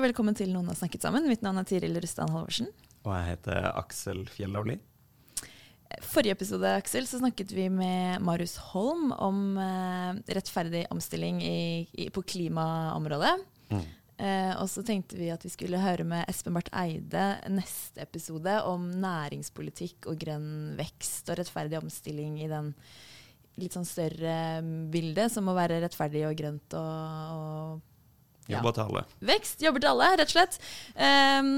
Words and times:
Velkommen 0.00 0.36
til 0.36 0.52
Noen 0.54 0.70
har 0.70 0.78
snakket 0.78 1.04
sammen. 1.04 1.26
Mitt 1.28 1.42
navn 1.44 1.60
er 1.60 1.66
Tiril 1.68 1.98
Rustan 2.00 2.30
Halvorsen. 2.32 2.70
Og 3.04 3.12
jeg 3.12 3.26
heter 3.34 3.66
Aksel 3.74 4.24
Fjellavli. 4.32 4.78
Forrige 6.06 6.36
episode 6.36 6.70
Aksel, 6.78 7.06
så 7.10 7.18
snakket 7.20 7.52
vi 7.52 7.66
med 7.72 8.22
Marius 8.24 8.54
Holm 8.70 9.10
om 9.12 9.58
eh, 9.58 10.20
rettferdig 10.36 10.84
omstilling 10.94 11.40
i, 11.42 11.60
i, 11.92 12.06
på 12.14 12.22
klimaområdet. 12.22 13.34
Mm. 13.72 13.84
Eh, 14.20 14.52
og 14.60 14.68
så 14.70 14.84
tenkte 14.86 15.18
vi 15.18 15.30
at 15.34 15.44
vi 15.44 15.52
skulle 15.52 15.82
høre 15.82 16.06
med 16.06 16.24
Espen 16.30 16.56
Barth 16.56 16.72
Eide 16.76 17.26
neste 17.52 18.04
episode 18.04 18.60
om 18.70 18.86
næringspolitikk 19.02 20.08
og 20.12 20.20
grønn 20.22 20.50
vekst 20.80 21.28
og 21.32 21.40
rettferdig 21.40 21.80
omstilling 21.80 22.38
i 22.40 22.50
den 22.50 22.72
litt 23.60 23.76
sånn 23.76 23.88
større 23.88 24.62
bildet, 24.92 25.32
som 25.34 25.44
må 25.48 25.56
være 25.58 25.82
rettferdig 25.82 26.24
og 26.28 26.36
grønt 26.38 26.76
og, 26.78 27.36
og. 27.36 27.86
Jobber 28.52 28.76
til 28.76 28.84
alle. 28.86 29.02
Vekst 29.30 29.64
jobber 29.64 29.84
til 29.84 29.92
alle, 29.92 30.08
rett 30.20 30.32
og 30.32 30.36
slett. 30.36 30.58
Um, 30.94 31.50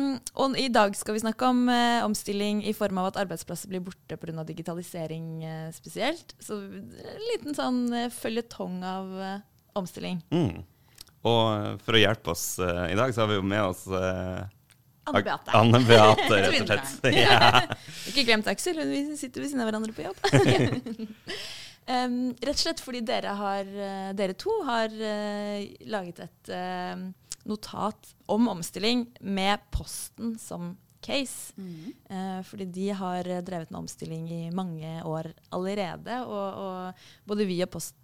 og 0.45 0.57
i 0.61 0.69
dag 0.73 0.97
skal 0.99 1.17
vi 1.17 1.25
snakke 1.25 1.51
om 1.53 1.65
uh, 1.71 2.03
omstilling 2.07 2.63
i 2.69 2.75
form 2.77 3.01
av 3.03 3.13
at 3.13 3.21
arbeidsplasser 3.25 3.73
blir 3.73 3.85
borte 3.85 4.19
pga. 4.21 4.47
digitalisering 4.49 5.29
uh, 5.45 5.69
spesielt. 5.75 6.37
Så 6.43 6.59
en 6.63 7.29
liten 7.33 7.57
sånn 7.59 7.85
uh, 7.93 8.09
føljetong 8.13 8.83
av 8.87 9.15
uh, 9.19 9.37
omstilling. 9.79 10.23
Mm. 10.35 10.65
Og 11.23 11.79
for 11.85 11.95
å 11.95 12.03
hjelpe 12.03 12.33
oss 12.33 12.59
i 12.59 12.97
dag, 12.99 13.13
så 13.15 13.23
har 13.23 13.29
vi 13.31 13.37
jo 13.39 13.45
med 13.47 13.63
oss 13.63 13.85
Anne 15.05 15.23
Beate. 15.23 15.51
Anne 15.51 15.81
Beate, 15.87 16.29
rett 16.31 16.61
og 16.63 16.69
slett. 16.69 17.17
ja. 17.25 17.63
Ikke 18.11 18.25
glemt 18.27 18.47
Aksel, 18.51 18.79
vi 18.87 19.03
sitter 19.19 19.43
ved 19.43 19.51
siden 19.51 19.65
av 19.65 19.71
hverandre 19.71 19.95
på 19.97 20.07
jobb. 20.07 20.19
Um, 21.83 22.31
rett 22.39 22.55
og 22.55 22.63
slett 22.63 22.83
fordi 22.83 23.01
dere, 23.07 23.33
har, 23.39 23.69
dere 24.15 24.37
to 24.39 24.53
har 24.69 24.93
uh, 24.93 25.65
laget 25.91 26.23
et 26.23 26.53
uh, 26.55 27.09
notat 27.49 28.13
om 28.31 28.51
omstilling 28.53 29.09
med 29.21 29.65
Posten 29.75 30.37
som 30.39 30.77
case. 31.03 31.57
Mm. 31.59 31.89
Uh, 32.07 32.39
fordi 32.47 32.69
de 32.71 32.91
har 32.95 33.27
drevet 33.43 33.73
med 33.73 33.81
omstilling 33.83 34.29
i 34.31 34.45
mange 34.55 35.01
år 35.03 35.33
allerede. 35.51 36.21
Og, 36.29 36.63
og 36.63 37.27
både 37.27 37.49
vi 37.51 37.59
og 37.67 37.73
Post, 37.75 37.99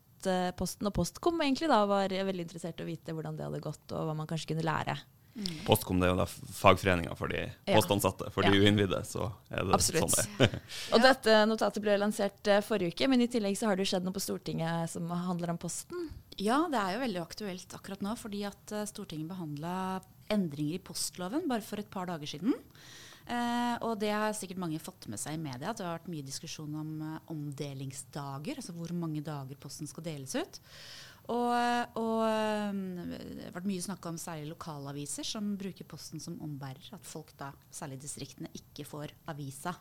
Posten 0.58 0.90
og 0.90 0.96
Postkom 0.96 1.38
egentlig 1.44 1.70
da 1.70 1.84
var 1.86 2.10
veldig 2.10 2.48
interessert 2.48 2.82
i 2.82 2.86
å 2.86 2.90
vite 2.90 3.14
hvordan 3.14 3.38
det 3.38 3.46
hadde 3.46 3.62
gått, 3.62 3.86
og 3.94 4.10
hva 4.10 4.18
man 4.18 4.26
kanskje 4.30 4.52
kunne 4.54 4.66
lære. 4.66 4.98
Mm. 5.38 5.58
Postkom 5.68 6.00
det 6.00 6.08
er 6.08 6.10
jo 6.10 6.18
da 6.18 6.24
fagforeninga 6.26 7.14
for 7.18 7.30
de 7.30 7.44
postansatte. 7.68 8.26
For 8.34 8.42
ja. 8.42 8.50
de 8.50 8.58
uinnvidde 8.58 8.98
så 9.06 9.28
er 9.52 9.68
det 9.68 9.76
Absolutt. 9.76 10.16
sånn 10.16 10.40
det 10.40 10.48
Og 10.96 11.04
dette 11.04 11.36
notatet 11.46 11.84
ble 11.84 11.94
lansert 12.00 12.50
uh, 12.50 12.58
forrige 12.66 12.96
uke, 12.96 13.10
men 13.12 13.22
i 13.22 13.30
tillegg 13.30 13.54
så 13.58 13.70
har 13.70 13.78
det 13.78 13.86
jo 13.86 13.92
skjedd 13.92 14.08
noe 14.08 14.16
på 14.16 14.24
Stortinget 14.24 14.90
som 14.90 15.06
handler 15.14 15.54
om 15.54 15.60
Posten. 15.62 16.08
Ja, 16.42 16.64
det 16.72 16.80
er 16.82 16.96
jo 16.96 17.04
veldig 17.04 17.22
aktuelt 17.22 17.74
akkurat 17.78 18.02
nå, 18.02 18.16
fordi 18.18 18.42
at 18.50 18.74
uh, 18.74 18.86
Stortinget 18.90 19.30
behandla 19.30 19.74
endringer 20.34 20.80
i 20.80 20.86
postloven 20.90 21.46
bare 21.50 21.64
for 21.64 21.80
et 21.80 21.92
par 21.92 22.10
dager 22.10 22.34
siden. 22.34 22.58
Uh, 23.28 23.76
og 23.84 23.98
det 24.00 24.10
har 24.10 24.34
sikkert 24.34 24.58
mange 24.58 24.80
fått 24.82 25.06
med 25.12 25.20
seg 25.22 25.36
i 25.36 25.42
media. 25.42 25.70
at 25.70 25.78
Det 25.78 25.86
har 25.86 26.00
vært 26.00 26.10
mye 26.10 26.26
diskusjon 26.26 26.74
om 26.82 26.92
omdelingsdager, 27.30 28.58
altså 28.58 28.74
hvor 28.74 28.90
mange 28.96 29.22
dager 29.22 29.60
Posten 29.62 29.86
skal 29.86 30.08
deles 30.08 30.34
ut. 30.34 30.58
Og, 31.28 31.98
og, 32.00 32.22
det 32.24 33.44
har 33.44 33.52
vært 33.52 33.68
mye 33.68 33.84
snakk 33.84 34.06
om 34.08 34.16
særlig 34.20 34.48
lokalaviser 34.48 35.26
som 35.28 35.52
bruker 35.60 35.88
Posten 35.88 36.22
som 36.24 36.38
ombærer. 36.44 36.88
At 36.96 37.04
folk 37.04 37.34
da, 37.40 37.50
særlig 37.70 37.98
i 38.00 38.04
distriktene, 38.06 38.52
ikke 38.56 38.86
får 38.88 39.12
avisa. 39.28 39.74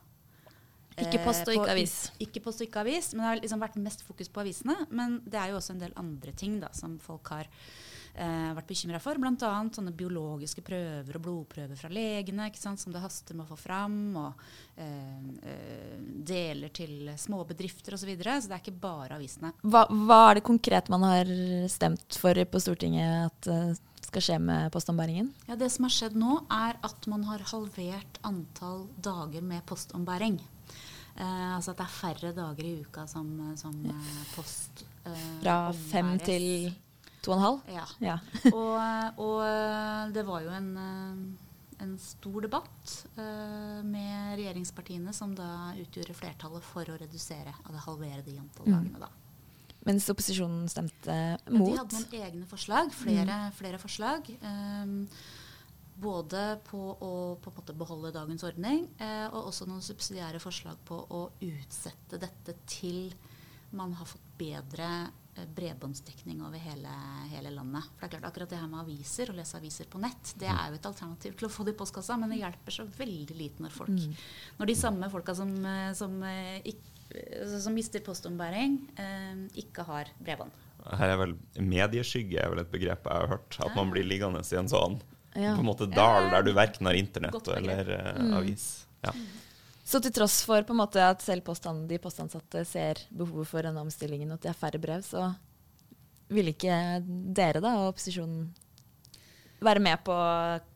Ikke 0.98 1.22
post 1.22 1.46
og 1.46 1.54
ikke 1.54 1.74
avis. 1.76 1.96
Ikke 2.24 2.42
post 2.42 2.62
og 2.64 2.68
ikke 2.68 2.82
avis, 2.82 3.12
men 3.14 3.22
det 3.22 3.30
har 3.30 3.42
liksom 3.44 3.62
vært 3.62 3.78
mest 3.80 4.02
fokus 4.08 4.32
på 4.34 4.42
avisene. 4.42 4.76
Men 4.90 5.20
det 5.26 5.40
er 5.40 5.52
jo 5.54 5.60
også 5.60 5.76
en 5.76 5.84
del 5.84 5.94
andre 6.00 6.34
ting 6.34 6.58
da, 6.64 6.72
som 6.76 6.98
folk 7.02 7.30
har 7.36 7.50
eh, 8.18 8.52
vært 8.58 8.70
bekymra 8.70 9.00
for. 9.04 9.20
Bl.a. 9.22 9.52
sånne 9.74 9.94
biologiske 9.98 10.64
prøver 10.66 11.20
og 11.20 11.26
blodprøver 11.26 11.80
fra 11.80 11.92
legene 11.94 12.50
sant, 12.58 12.82
som 12.82 12.94
det 12.94 13.04
haster 13.04 13.38
med 13.38 13.46
å 13.46 13.52
få 13.54 13.60
fram. 13.62 13.98
Og 14.20 14.44
eh, 14.76 15.18
eh, 15.54 15.96
deler 16.28 16.74
til 16.76 17.12
småbedrifter 17.16 17.96
osv. 17.96 18.06
Så, 18.08 18.10
videre, 18.10 18.38
så 18.40 18.48
det 18.48 18.56
er 18.56 18.64
ikke 18.64 18.80
bare 18.84 19.18
avisene. 19.18 19.52
Hva, 19.64 19.84
hva, 19.92 20.22
er 20.30 20.40
det 20.40 20.48
konkret 20.48 20.92
man 20.94 21.04
har 21.04 21.32
stemt 21.72 22.16
for 22.16 22.38
på 22.48 22.62
Stortinget 22.64 23.28
at 23.28 23.50
uh, 23.52 23.80
skal 24.08 24.24
skje 24.24 24.38
med 24.40 24.72
postombæringen? 24.72 25.32
Ja, 25.50 25.58
det 25.60 25.70
som 25.74 25.88
har 25.88 25.94
skjedd 25.94 26.16
nå, 26.20 26.40
er 26.54 26.78
at 26.88 27.08
man 27.12 27.26
har 27.28 27.44
halvert 27.52 28.22
antall 28.28 28.86
dager 29.04 29.44
med 29.44 29.66
postombæring. 29.68 30.40
Eh, 31.18 31.56
altså 31.56 31.74
at 31.74 31.80
det 31.80 31.86
er 31.88 31.94
færre 31.96 32.34
dager 32.38 32.68
i 32.68 32.76
uka 32.86 33.08
som, 33.10 33.30
som 33.58 33.74
eh, 33.90 34.18
post 34.36 34.84
eh, 35.10 35.24
Fra 35.42 35.72
fem 35.74 36.12
til 36.22 36.44
to 37.28 37.36
og 37.36 37.38
en 37.38 37.44
halv? 37.44 37.62
Ja. 37.76 37.86
ja. 38.04 38.18
og, 38.58 39.22
og, 39.28 39.44
det 40.16 40.24
var 40.28 40.48
jo 40.48 40.56
en, 40.56 40.72
en 41.84 41.94
stor 42.02 42.42
debatt 42.48 42.98
uh, 43.20 43.84
med 43.86 44.38
regjeringspartiene, 44.40 45.14
som 45.16 45.36
da 45.38 45.74
utgjorde 45.78 46.16
flertallet 46.18 46.66
for 46.66 46.88
å 46.88 47.00
redusere, 47.00 47.54
altså 47.66 47.88
halvere 47.90 48.24
de 48.26 48.38
antall 48.40 48.72
mm. 48.72 48.78
dagene. 48.78 49.08
da. 49.08 49.12
Mens 49.88 50.08
opposisjonen 50.12 50.66
stemte 50.72 51.14
mot? 51.48 51.70
De 51.70 51.78
hadde 51.80 52.00
noen 52.00 52.24
egne 52.28 52.48
forslag. 52.50 52.90
Flere, 52.96 53.44
mm. 53.48 53.54
flere 53.56 53.80
forslag. 53.80 54.28
Um, 54.42 54.98
både 55.98 56.42
på 56.68 56.80
å 57.02 57.14
på 57.42 57.52
beholde 57.74 58.14
dagens 58.14 58.44
ordning, 58.46 58.86
eh, 59.02 59.26
og 59.32 59.50
også 59.50 59.66
noen 59.66 59.82
subsidiære 59.82 60.42
forslag 60.44 60.78
på 60.86 61.00
å 61.10 61.24
utsette 61.42 62.20
dette 62.22 62.54
til 62.70 63.16
man 63.76 63.96
har 63.98 64.06
fått 64.08 64.28
bedre 64.38 64.90
eh, 65.08 65.27
bredbåndsdekning 65.56 66.42
over 66.46 66.62
hele, 66.62 66.94
hele, 67.32 67.52
landet. 67.54 67.88
For 67.96 68.04
det 68.04 68.08
er 68.08 68.14
klart 68.16 68.30
Akkurat 68.32 68.52
det 68.52 68.60
her 68.60 68.70
med 68.72 68.82
aviser, 68.84 69.32
å 69.32 69.38
lese 69.38 69.58
aviser 69.60 69.90
på 69.92 70.02
nett, 70.02 70.34
det 70.42 70.50
er 70.52 70.72
jo 70.72 70.78
et 70.80 70.90
alternativ 70.90 71.38
til 71.38 71.48
å 71.48 71.52
få 71.54 71.66
det 71.68 71.76
i 71.76 71.80
postkassa, 71.80 72.18
men 72.20 72.34
det 72.34 72.42
hjelper 72.42 72.76
så 72.76 72.88
veldig 72.98 73.38
lite 73.38 73.66
når 73.66 73.76
folk 73.76 73.94
mm. 73.94 74.16
Når 74.60 74.72
de 74.72 74.78
samme 74.78 75.10
folka 75.14 75.36
som, 75.38 75.52
eh, 75.66 75.92
som, 75.98 76.16
eh, 76.24 76.72
som 77.62 77.76
mister 77.76 78.04
postombæring, 78.06 78.80
eh, 79.00 79.44
ikke 79.64 79.86
har 79.88 80.12
bredbånd. 80.20 80.64
Her 80.88 81.14
er 81.14 81.20
vel 81.20 81.36
Medieskygge 81.60 82.40
er 82.42 82.52
vel 82.54 82.64
et 82.64 82.72
begrep 82.72 83.08
jeg 83.08 83.24
har 83.24 83.32
hørt. 83.32 83.58
At 83.64 83.76
man 83.76 83.92
blir 83.92 84.08
liggende 84.08 84.44
i 84.44 84.60
en 84.60 84.70
sånn 84.72 85.00
ja. 85.38 85.54
på 85.54 85.62
en 85.62 85.68
måte 85.68 85.88
dal 85.92 86.30
der 86.32 86.46
du 86.46 86.54
verken 86.56 86.90
har 86.90 86.98
internett 86.98 87.52
eller 87.54 87.92
uh, 87.92 88.22
mm. 88.24 88.34
avis. 88.40 88.68
Ja. 89.06 89.14
Så 89.88 90.02
til 90.04 90.12
tross 90.12 90.42
for 90.44 90.66
på 90.68 90.76
en 90.76 90.82
måte 90.82 91.00
at 91.00 91.24
selv 91.24 91.46
påstand, 91.48 91.86
de 91.88 92.00
postansatte 92.04 92.66
ser 92.68 93.00
behovet 93.08 93.48
for 93.48 93.64
denne 93.64 93.80
omstillingen, 93.86 94.34
og 94.34 94.40
at 94.40 94.44
det 94.44 94.52
er 94.52 94.58
færre 94.60 94.82
brev, 94.84 95.04
så 95.06 95.30
vil 96.28 96.52
ikke 96.52 96.76
dere 97.08 97.62
da, 97.64 97.78
og 97.80 97.94
opposisjonen 97.94 98.50
være 99.64 99.82
med 99.82 100.02
på 100.06 100.16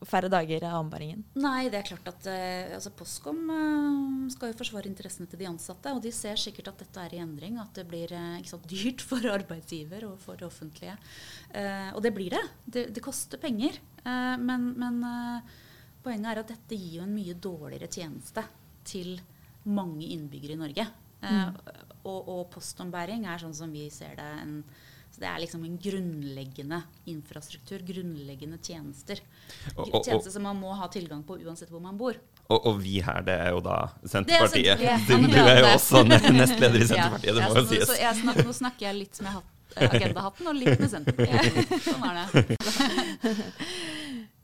færre 0.10 0.30
dager 0.32 0.64
av 0.66 0.80
ombæringen? 0.80 1.26
Nei, 1.44 1.68
det 1.70 1.82
er 1.82 1.90
klart 1.92 2.08
at 2.10 2.30
eh, 2.32 2.72
altså 2.78 2.94
Postkom 2.98 3.44
eh, 3.54 4.32
skal 4.34 4.54
jo 4.54 4.58
forsvare 4.58 4.90
interessene 4.90 5.30
til 5.30 5.44
de 5.44 5.50
ansatte. 5.50 5.92
Og 5.94 6.00
de 6.02 6.14
ser 6.16 6.40
sikkert 6.40 6.72
at 6.72 6.82
dette 6.82 7.04
er 7.04 7.14
i 7.14 7.22
endring, 7.22 7.60
at 7.62 7.76
det 7.78 7.86
blir 7.92 8.16
uh, 8.16 8.40
sant, 8.48 8.66
dyrt 8.72 9.04
for 9.06 9.28
arbeidsgiver 9.30 10.08
og 10.08 10.16
for 10.24 10.40
det 10.40 10.48
offentlige. 10.48 10.96
og 11.94 12.00
det 12.02 12.14
blir 12.16 12.32
det. 12.34 12.42
Det, 12.66 12.88
det 12.96 13.04
koster 13.04 13.38
penger. 13.38 13.76
men, 14.40 14.72
men 14.80 15.04
poenget 16.02 16.32
er 16.32 16.42
at 16.42 16.56
dette 16.56 16.80
gir 16.80 17.02
jo 17.02 17.06
en 17.06 17.14
mye 17.14 17.36
dårligere 17.38 17.92
tjeneste 17.92 18.48
til 18.88 19.20
mange 19.64 20.08
innbyggere 20.08 20.58
i 20.58 20.62
Norge. 20.62 20.88
Mm. 21.22 21.58
Og, 22.10 22.30
og 22.34 22.48
postombæring 22.56 23.28
er 23.30 23.44
sånn 23.44 23.54
som 23.54 23.74
vi 23.74 23.86
ser 23.94 24.16
det 24.18 24.32
en 24.42 24.56
så 25.12 25.20
det 25.20 25.28
er 25.28 25.40
liksom 25.44 25.64
en 25.68 25.74
grunnleggende 25.76 26.78
infrastruktur, 27.12 27.82
grunnleggende 27.84 28.56
tjenester. 28.64 29.20
Tjenester 29.76 30.32
som 30.32 30.46
man 30.48 30.60
må 30.60 30.72
ha 30.80 30.88
tilgang 30.92 31.24
på 31.28 31.36
uansett 31.44 31.72
hvor 31.72 31.84
man 31.84 31.98
bor. 32.00 32.16
Og, 32.48 32.68
og 32.68 32.80
vi 32.84 33.00
her, 33.04 33.20
det 33.28 33.36
er 33.46 33.52
jo 33.56 33.60
da 33.64 33.78
Senterpartiet. 34.08 34.80
Siden 35.08 35.28
du 35.32 35.38
er 35.40 35.60
jo 35.60 35.68
også 35.78 36.04
nestleder 36.08 36.80
i 36.80 36.88
Senterpartiet, 36.94 37.36
det 37.36 37.44
må 37.44 37.60
jo 37.60 37.66
sies. 37.68 37.86
Så, 37.90 37.98
så 38.00 38.14
snakker, 38.22 38.48
nå 38.48 38.56
snakker 38.56 38.88
jeg 38.88 39.00
litt 39.02 39.22
med 39.26 39.36
eh, 39.36 39.86
agendahatten 39.90 40.52
og 40.52 40.58
litt 40.62 40.80
med 40.80 40.94
Senterpartiet. 40.96 41.76
sånn 41.90 42.08
er 42.08 42.14
det. 42.24 43.36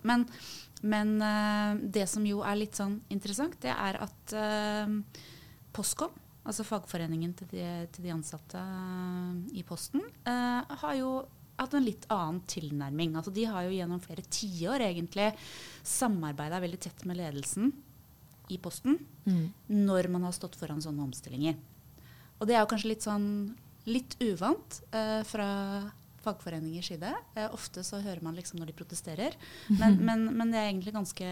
Men, 0.07 0.27
men 0.83 1.17
uh, 1.21 1.77
det 1.81 2.05
som 2.09 2.25
jo 2.27 2.43
er 2.45 2.59
litt 2.59 2.77
sånn 2.77 2.99
interessant, 3.13 3.57
det 3.63 3.73
er 3.73 3.99
at 4.05 4.37
uh, 4.37 5.25
Postkom 5.77 6.13
altså 6.47 6.63
fagforeningen 6.63 7.33
til 7.35 7.49
de, 7.51 7.63
til 7.91 8.05
de 8.07 8.13
ansatte 8.13 8.59
i 9.51 9.65
Posten, 9.67 9.99
har 10.23 10.93
jo 10.95 11.09
hatt 11.57 11.73
en 11.75 11.83
litt 11.83 12.05
annen 12.13 12.39
tilnærming. 12.49 13.17
Altså, 13.19 13.33
de 13.35 13.43
har 13.49 13.65
jo 13.65 13.73
gjennom 13.75 13.99
flere 13.99 14.23
tiår 14.31 14.85
egentlig 14.85 15.27
samarbeida 15.83 16.61
veldig 16.63 16.79
tett 16.85 17.03
med 17.09 17.19
ledelsen 17.19 17.73
i 18.53 18.59
Posten 18.63 18.95
mm. 19.25 19.45
når 19.73 20.09
man 20.13 20.27
har 20.27 20.35
stått 20.35 20.55
foran 20.59 20.81
sånne 20.83 21.03
omstillinger. 21.07 21.57
Og 22.37 22.47
det 22.47 22.55
er 22.55 22.63
jo 22.63 22.71
kanskje 22.71 22.93
litt 22.93 23.07
sånn 23.07 23.27
litt 23.87 24.17
uvant 24.19 24.81
uh, 24.93 25.23
fra 25.27 25.49
fagforeningers 26.27 26.91
side. 26.91 27.13
Eh, 27.35 27.47
ofte 27.55 27.83
så 27.87 28.01
hører 28.03 28.23
man 28.25 28.37
liksom 28.37 28.61
når 28.61 28.71
de 28.71 28.77
protesterer. 28.77 29.37
Men, 29.71 29.99
men, 30.07 30.29
men 30.37 30.53
det 30.53 30.61
er 30.61 30.69
egentlig 30.69 30.95
ganske, 30.95 31.29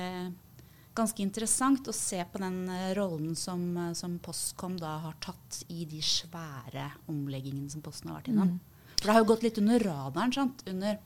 ganske 0.98 1.26
interessant 1.26 1.92
å 1.92 1.96
se 1.96 2.22
på 2.32 2.42
den 2.42 2.64
uh, 2.72 2.94
rollen 2.98 3.36
som, 3.40 3.68
som, 3.98 4.18
Postkom 4.24 4.80
da 4.82 4.98
har 5.08 5.20
tatt 5.24 5.64
i 5.70 5.84
de 5.90 6.02
svære 6.04 6.90
omleggingene 7.12 7.72
som 7.72 7.84
Posten 7.86 8.12
har 8.12 8.22
vært 8.22 8.34
innom. 8.34 8.56
Mm. 8.56 8.72
For 8.96 9.08
det 9.12 9.18
har 9.18 9.22
jo 9.22 9.32
gått 9.34 9.44
litt 9.46 9.60
under 9.62 9.84
radaren 9.86 10.34
sant? 10.34 10.64
Under, 10.72 10.98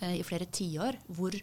eh, 0.00 0.18
i 0.20 0.26
flere 0.26 0.46
tiår 0.46 1.00
hvor, 1.16 1.34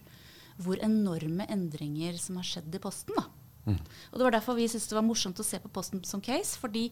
hvor, 0.62 0.80
enorme 0.86 1.48
endringer 1.52 2.20
som 2.22 2.38
har 2.40 2.48
skjedd 2.48 2.78
i 2.78 2.82
Posten. 2.84 3.18
da. 3.18 3.26
Mm. 3.66 3.80
Og 4.12 4.18
Det 4.18 4.26
var 4.28 4.36
derfor 4.38 4.58
vi 4.58 4.68
syntes 4.70 4.88
det 4.92 4.98
var 4.98 5.06
morsomt 5.06 5.40
å 5.42 5.46
se 5.46 5.60
på 5.60 5.72
Posten 5.74 6.04
som 6.06 6.22
case. 6.22 6.58
Fordi, 6.62 6.88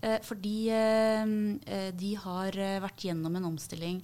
eh, 0.00 0.18
fordi 0.24 0.58
eh, 0.72 1.24
eh 1.66 1.88
de 1.94 2.12
har 2.24 2.58
eh, 2.58 2.80
vært 2.80 3.08
gjennom 3.08 3.36
en 3.36 3.50
omstilling 3.52 4.02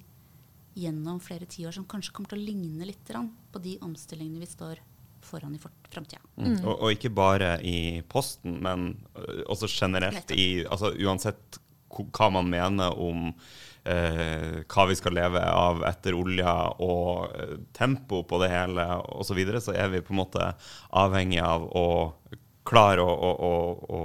gjennom 0.74 1.20
flere 1.20 1.46
tiår 1.46 1.74
som 1.76 1.84
kanskje 1.84 2.14
kommer 2.16 2.32
til 2.32 2.40
å 2.40 2.46
ligne 2.46 2.86
litt 2.88 3.10
på 3.52 3.60
de 3.60 3.76
omstillingene 3.84 4.40
vi 4.40 4.48
står 4.48 4.80
foran 5.22 5.54
i 5.54 5.60
framtida. 5.60 6.20
Mm. 6.36 6.46
Mm. 6.46 6.64
Og, 6.64 6.72
og, 6.74 6.88
ikke 6.92 7.12
bare 7.14 7.54
i 7.62 8.02
Posten, 8.08 8.58
men 8.64 8.96
øh, 9.16 9.44
også 9.52 9.68
generelt 9.70 10.32
i 10.34 10.64
altså 10.64 10.92
Uansett 10.98 11.60
hva 12.00 12.30
man 12.32 12.48
mener 12.50 12.96
om 12.98 13.28
eh, 13.84 14.62
hva 14.66 14.86
vi 14.88 14.96
skal 14.98 15.16
leve 15.18 15.42
av 15.42 15.82
etter 15.88 16.16
olja 16.16 16.54
og 16.82 17.34
eh, 17.36 17.56
tempo 17.76 18.22
på 18.28 18.40
det 18.42 18.52
hele 18.52 18.86
osv., 19.02 19.32
så, 19.32 19.38
videre, 19.38 19.62
så 19.64 19.76
er 19.76 19.92
vi 19.92 20.04
på 20.04 20.14
en 20.14 20.22
måte 20.22 20.52
avhengig 21.02 21.42
av 21.44 21.66
å 21.68 21.88
klare 22.68 23.02
å, 23.02 23.10
å, 23.10 23.32
å, 23.42 23.54
å 23.90 24.02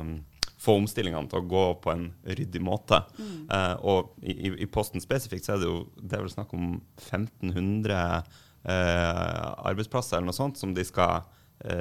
um, 0.00 0.12
få 0.58 0.74
omstillingene 0.80 1.30
til 1.30 1.42
å 1.42 1.48
gå 1.48 1.64
på 1.82 1.92
en 1.92 2.06
ryddig 2.26 2.62
måte. 2.64 3.02
Mm. 3.18 3.40
Eh, 3.54 3.74
og 3.86 4.14
i, 4.22 4.52
i, 4.64 4.68
Posten 4.70 5.02
spesifikt 5.02 5.46
så 5.46 5.54
er 5.54 5.62
det 5.62 5.70
jo 5.70 5.80
det 6.00 6.18
er 6.18 6.24
vel 6.24 6.32
snakk 6.32 6.54
om 6.56 6.70
1500 6.98 7.98
eh, 8.64 9.44
arbeidsplasser 9.70 10.18
eller 10.18 10.32
noe 10.32 10.38
sånt 10.38 10.60
som 10.60 10.74
de 10.74 10.86
skal 10.86 11.28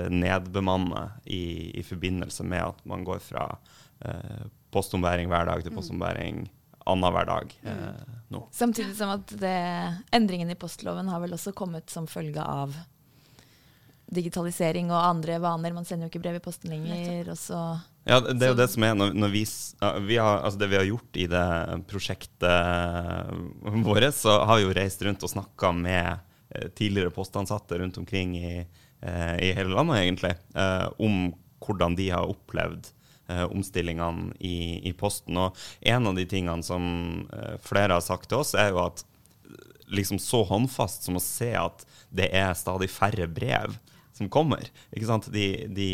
nedbemanne 0.10 1.04
i, 1.26 1.72
i, 1.80 1.84
forbindelse 1.86 2.44
med 2.44 2.64
at 2.66 2.86
man 2.90 3.04
går 3.06 3.20
fra 3.22 3.44
eh, 4.02 4.46
postombæring 4.74 5.30
hver 5.30 5.46
dag 5.50 5.62
til 5.64 5.76
postombæring 5.76 6.48
postombæring 6.48 6.58
annenhver 6.88 7.26
dag 7.28 7.56
eh, 7.64 8.04
nå. 8.34 8.44
Samtidig 8.52 8.96
som 8.98 9.12
at 9.18 9.32
det, 9.40 9.58
endringen 10.16 10.52
i 10.52 10.60
postloven 10.60 11.10
har 11.12 11.24
vel 11.24 11.36
også 11.38 11.54
kommet 11.58 11.92
som 11.92 12.08
følge 12.10 12.44
av 12.44 12.76
digitalisering 14.08 14.92
og 14.94 15.04
andre 15.04 15.36
vaner. 15.44 15.76
Man 15.76 15.88
sender 15.88 16.08
jo 16.08 16.14
ikke 16.14 16.24
brev 16.24 16.38
i 16.40 16.44
posten 16.44 16.72
lenger. 16.72 17.26
ja, 18.08 18.20
det 18.24 18.46
er 18.46 18.54
jo 18.54 18.60
det 18.60 18.70
som 18.72 18.86
er 18.88 18.96
når, 18.96 19.12
når 19.20 19.34
vi, 19.34 19.44
vi 20.08 20.20
har, 20.22 20.40
altså 20.48 20.62
Det 20.62 20.70
vi 20.72 20.80
har 20.80 20.88
gjort 20.88 21.20
i 21.20 21.28
det 21.32 21.48
prosjektet 21.92 23.36
vårt, 23.88 24.10
så 24.16 24.40
har 24.48 24.60
vi 24.60 24.68
jo 24.68 24.76
reist 24.78 25.04
rundt 25.04 25.28
og 25.28 25.34
snakka 25.34 25.74
med 25.76 26.24
eh, 26.56 26.70
tidligere 26.72 27.12
postansatte 27.12 27.82
rundt 27.84 28.00
omkring 28.00 28.38
i, 28.40 28.54
eh, 28.64 28.86
i 29.02 29.52
hele 29.54 29.70
landet, 29.70 30.00
egentlig, 30.02 30.34
eh, 30.58 30.88
om 30.98 31.28
hvordan 31.62 31.96
de 31.98 32.10
har 32.10 32.30
opplevd 32.30 32.90
eh, 33.30 33.44
omstillingene 33.44 34.34
i, 34.40 34.88
i, 34.90 34.94
Posten. 34.98 35.38
Og 35.38 35.58
en 35.82 36.10
av 36.10 36.18
de 36.18 36.26
tingene 36.30 36.66
som 36.66 37.28
eh, 37.34 37.58
flere 37.64 37.98
har 37.98 38.06
sagt 38.06 38.30
til 38.32 38.42
oss, 38.42 38.56
er 38.58 38.72
jo 38.74 38.82
at 38.86 39.04
liksom 39.88 40.20
så 40.20 40.42
håndfast 40.48 41.08
som 41.08 41.20
å 41.20 41.24
se 41.24 41.54
at 41.56 41.86
det 42.12 42.32
er 42.36 42.58
stadig 42.60 42.90
færre 42.92 43.28
brev 43.32 43.78
som 44.18 44.28
kommer. 44.34 44.66
De, 45.32 45.46
de, 45.70 45.90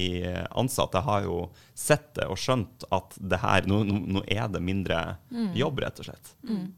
ansatte 0.50 1.02
har 1.04 1.26
jo 1.28 1.38
sett 1.76 2.14
det 2.18 2.26
og 2.32 2.40
skjønt 2.40 2.86
at 2.96 3.18
det 3.20 3.42
her, 3.44 3.68
nå, 3.70 3.84
nå 3.84 4.24
er 4.32 4.48
det 4.50 4.64
mindre 4.64 5.02
mm. 5.28 5.52
jobb, 5.60 5.84
rett 5.84 6.00
og 6.00 6.08
slett. 6.08 6.34
Mm. 6.48 6.72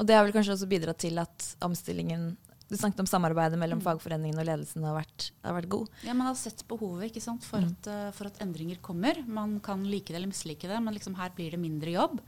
Og 0.00 0.06
det 0.08 0.16
har 0.16 0.24
vel 0.24 0.32
kanskje 0.32 0.56
også 0.56 0.70
bidratt 0.70 1.02
til 1.04 1.20
at 1.20 1.50
omstillingen 1.62 2.32
du 2.68 2.76
snakket 2.76 3.00
om 3.00 3.08
samarbeidet 3.08 3.58
mellom 3.60 3.80
mm. 3.80 3.84
fagforeningen 3.86 4.40
og 4.40 4.46
ledelsen 4.48 4.84
har 4.84 4.98
vært, 4.98 5.30
har 5.44 5.56
vært 5.56 5.70
god. 5.72 5.92
Ja, 6.04 6.16
Man 6.16 6.28
har 6.28 6.36
sett 6.36 6.64
behovet 6.68 7.16
sant, 7.24 7.46
for, 7.48 7.64
mm. 7.64 7.70
at, 7.72 7.90
uh, 7.90 8.08
for, 8.16 8.28
at, 8.28 8.40
endringer 8.44 8.80
kommer. 8.84 9.22
Man 9.24 9.58
kan 9.64 9.86
like 9.88 10.12
det 10.12 10.20
eller 10.20 10.32
mislike 10.32 10.68
det, 10.68 10.80
men 10.84 10.96
liksom 10.96 11.16
her 11.18 11.32
blir 11.36 11.56
det 11.56 11.62
mindre 11.62 11.94
jobb. 11.94 12.20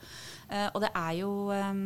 Uh, 0.48 0.68
og 0.72 0.80
det 0.86 0.92
er 0.96 1.12
jo 1.20 1.32
um, 1.52 1.84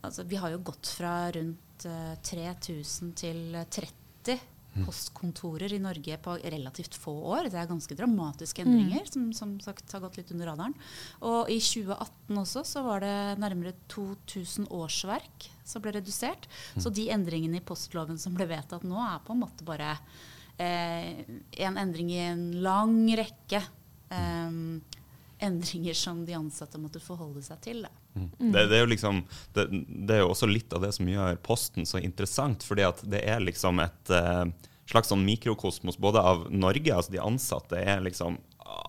altså, 0.00 0.24
Vi 0.28 0.40
har 0.40 0.54
jo 0.54 0.64
gått 0.64 0.94
fra 0.96 1.14
rundt 1.34 1.86
eh, 1.86 2.14
3000 2.24 3.14
til 3.18 3.60
30 3.68 3.92
Mm. 4.22 4.51
Postkontorer 4.80 5.72
i 5.72 5.80
Norge 5.82 6.16
på 6.24 6.36
relativt 6.40 6.96
få 6.98 7.12
år. 7.34 7.48
Det 7.52 7.58
er 7.60 7.68
ganske 7.68 7.96
dramatiske 7.96 8.64
endringer 8.64 9.04
mm. 9.04 9.10
som, 9.12 9.26
som 9.36 9.54
sagt 9.60 9.92
har 9.92 10.02
gått 10.04 10.16
litt 10.20 10.32
under 10.32 10.48
radaren. 10.52 10.76
Og 11.20 11.50
i 11.52 11.58
2018 11.60 12.40
også 12.42 12.64
så 12.68 12.84
var 12.86 13.04
det 13.04 13.16
nærmere 13.42 13.74
2000 13.92 14.70
årsverk 14.72 15.48
som 15.68 15.84
ble 15.84 15.94
redusert. 15.98 16.48
Mm. 16.74 16.82
Så 16.84 16.94
de 16.94 17.08
endringene 17.12 17.60
i 17.60 17.66
postloven 17.66 18.20
som 18.20 18.36
ble 18.36 18.48
vedtatt 18.50 18.86
nå, 18.88 18.96
er 18.96 19.20
på 19.26 19.36
en 19.36 19.42
måte 19.44 19.66
bare 19.68 19.94
eh, 20.56 21.20
en 21.66 21.78
endring 21.80 22.12
i 22.14 22.22
en 22.30 22.48
lang 22.64 22.96
rekke 23.20 23.60
eh, 23.60 24.58
endringer 25.42 25.96
som 25.96 26.24
de 26.26 26.36
ansatte 26.38 26.80
måtte 26.80 27.02
forholde 27.02 27.42
seg 27.44 27.60
til. 27.64 27.86
Mm. 28.14 28.28
Det, 28.52 28.66
det, 28.70 28.78
er 28.78 28.90
liksom, 28.90 29.22
det, 29.56 29.66
det, 29.88 30.16
er 30.16 30.22
jo 30.22 30.32
også 30.32 30.48
litt 30.50 30.72
av 30.74 30.84
det 30.84 30.92
som 30.96 31.08
gjør 31.08 31.40
Posten 31.44 31.88
så 31.88 32.00
interessant. 32.02 32.64
fordi 32.66 32.86
at 32.86 33.02
det 33.08 33.24
er 33.28 33.42
liksom 33.42 33.82
et 33.82 34.14
uh, 34.14 34.46
slags 34.90 35.12
sånn 35.12 35.24
mikrokosmos 35.26 35.98
både 36.02 36.22
av 36.22 36.46
Norge, 36.50 36.94
altså 36.94 37.14
de 37.14 37.22
ansatte 37.22 37.78
er 37.78 38.04
liksom 38.04 38.38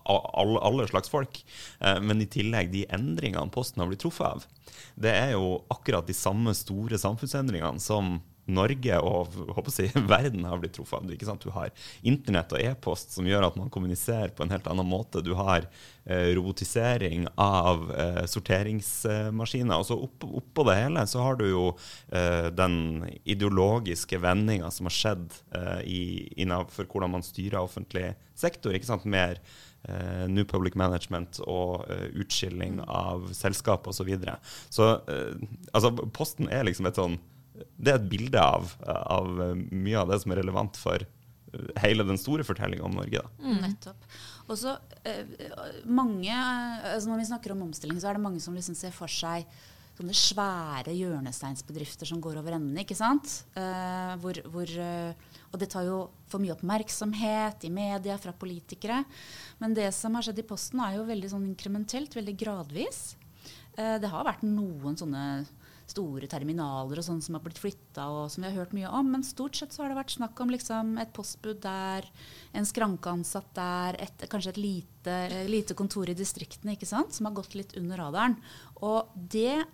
alle, 0.04 0.60
alle 0.60 0.86
slags 0.88 1.10
folk. 1.12 1.40
Uh, 1.82 1.98
men 2.04 2.22
i 2.22 2.30
tillegg 2.30 2.72
de 2.72 2.86
endringene 2.94 3.52
Posten 3.54 3.82
har 3.82 3.90
blitt 3.90 4.04
truffet 4.04 4.30
av. 4.30 4.46
Det 4.94 5.12
er 5.12 5.34
jo 5.34 5.58
akkurat 5.72 6.06
de 6.06 6.16
samme 6.16 6.54
store 6.56 7.00
samfunnsendringene 7.00 7.82
som 7.82 8.18
Norge 8.46 8.98
og 9.00 9.70
si, 9.72 9.88
verden 10.14 10.44
har 10.48 10.60
blitt 10.60 10.76
truffet 10.76 11.00
av. 11.00 11.38
Du 11.40 11.50
har 11.54 11.72
internett 12.02 12.52
og 12.54 12.62
e-post 12.62 13.14
som 13.16 13.26
gjør 13.28 13.48
at 13.48 13.58
man 13.58 13.72
kommuniserer 13.72 14.34
på 14.34 14.44
en 14.44 14.52
helt 14.54 14.68
annen 14.70 14.88
måte. 14.88 15.22
Du 15.24 15.32
har 15.38 15.66
eh, 16.04 16.30
robotisering 16.36 17.26
av 17.40 17.88
eh, 17.94 18.22
sorteringsmaskiner. 18.30 19.76
Og 19.78 19.88
så 19.88 19.98
oppå 20.06 20.30
opp 20.40 20.64
det 20.68 20.78
hele 20.78 21.04
så 21.10 21.24
har 21.24 21.38
du 21.40 21.46
jo 21.48 21.66
eh, 22.14 22.50
den 22.54 23.04
ideologiske 23.24 24.20
vendinga 24.22 24.70
som 24.72 24.90
har 24.90 24.96
skjedd 24.96 25.38
eh, 25.56 25.80
innenfor 26.44 26.88
hvordan 26.90 27.16
man 27.16 27.26
styrer 27.26 27.62
offentlig 27.62 28.12
sektor. 28.38 28.74
ikke 28.74 28.92
sant? 28.92 29.08
Mer 29.08 29.40
Uh, 29.84 30.24
New 30.32 30.46
Public 30.48 30.78
Management 30.80 31.42
og 31.44 31.82
uh, 31.92 32.06
utskilling 32.16 32.78
av 32.88 33.26
selskap 33.36 33.84
osv. 33.84 33.98
Så, 33.98 34.06
videre. 34.08 34.38
så 34.72 34.86
uh, 35.04 35.42
altså, 35.76 35.90
Posten 36.08 36.48
er 36.48 36.64
liksom 36.64 36.88
et 36.88 36.96
sånn 36.96 37.18
det 37.54 37.92
er 37.92 37.98
et 38.00 38.08
bilde 38.10 38.40
av, 38.40 38.72
av, 38.84 39.28
mye 39.70 40.00
av 40.00 40.10
det 40.10 40.20
som 40.22 40.34
er 40.34 40.40
relevant 40.42 40.78
for 40.80 41.04
eh, 41.04 41.68
hele 41.84 42.06
den 42.06 42.18
store 42.20 42.46
fortellinga 42.46 42.86
om 42.86 42.96
Norge. 42.98 43.22
Mm. 43.42 43.60
Nettopp. 43.62 44.08
Og 44.48 44.58
så 44.60 44.74
eh, 45.06 45.22
mange, 45.86 46.34
altså 46.34 47.08
Når 47.10 47.22
vi 47.22 47.30
snakker 47.30 47.54
om 47.54 47.62
omstilling, 47.68 48.00
så 48.00 48.10
er 48.10 48.18
det 48.18 48.26
mange 48.26 48.42
som 48.42 48.56
liksom 48.56 48.76
ser 48.78 48.94
for 48.94 49.10
seg 49.10 49.46
sånne 49.94 50.14
svære 50.18 50.90
hjørnesteinsbedrifter 50.96 52.08
som 52.08 52.20
går 52.22 52.40
over 52.40 52.56
ende. 52.56 52.82
ikke 52.82 52.96
sant? 52.98 53.44
Eh, 53.54 54.14
hvor, 54.22 54.40
hvor, 54.50 54.66
eh, 54.66 55.14
og 55.52 55.60
det 55.62 55.70
tar 55.70 55.86
jo 55.86 56.08
for 56.30 56.42
mye 56.42 56.54
oppmerksomhet 56.56 57.66
i 57.68 57.70
media 57.70 58.16
fra 58.18 58.34
politikere. 58.34 59.04
Men 59.62 59.76
det 59.76 59.92
som 59.94 60.14
har 60.18 60.26
skjedd 60.26 60.42
i 60.42 60.48
Posten, 60.48 60.82
er 60.82 60.98
jo 60.98 61.06
veldig 61.06 61.30
sånn 61.30 61.46
inkrementelt, 61.52 62.16
veldig 62.18 62.34
gradvis. 62.40 63.14
Eh, 63.78 64.00
det 64.02 64.10
har 64.10 64.26
vært 64.26 64.42
noen 64.42 64.98
sånne 64.98 65.44
store 65.90 66.28
terminaler 66.30 67.00
og 67.00 67.06
sånn 67.06 67.20
som 67.24 67.36
har 67.36 67.42
blitt 67.44 67.60
flytta, 67.60 68.06
og 68.08 68.30
som 68.32 68.44
vi 68.44 68.50
har 68.50 68.62
hørt 68.62 68.74
mye 68.76 68.90
om. 68.90 69.10
Men 69.14 69.26
stort 69.26 69.58
sett 69.58 69.74
så 69.74 69.84
har 69.84 69.92
det 69.92 69.98
vært 69.98 70.14
snakk 70.16 70.40
om 70.42 70.52
liksom 70.52 70.94
et 71.02 71.12
postbud 71.16 71.60
der, 71.64 72.08
en 72.56 72.68
skrankeansatt 72.68 73.50
der, 73.56 74.00
et, 74.06 74.26
kanskje 74.32 74.54
et 74.54 74.62
lite, 74.62 75.18
lite, 75.50 75.76
kontor 75.78 76.10
i 76.10 76.16
distriktene 76.18 76.76
ikke 76.76 76.88
sant, 76.88 77.14
som 77.16 77.28
har 77.28 77.36
gått 77.36 77.56
litt 77.58 77.76
under 77.80 78.00
radaren. 78.04 78.38
Og 78.86 79.12
det, 79.14 79.64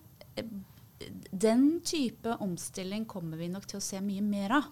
den 1.31 1.71
type 1.87 2.37
omstilling 2.43 3.07
kommer 3.11 3.41
vi 3.41 3.51
nok 3.53 3.69
til 3.71 3.81
å 3.81 3.85
se 3.85 4.03
mye 4.05 4.25
mer 4.25 4.61
av. 4.61 4.71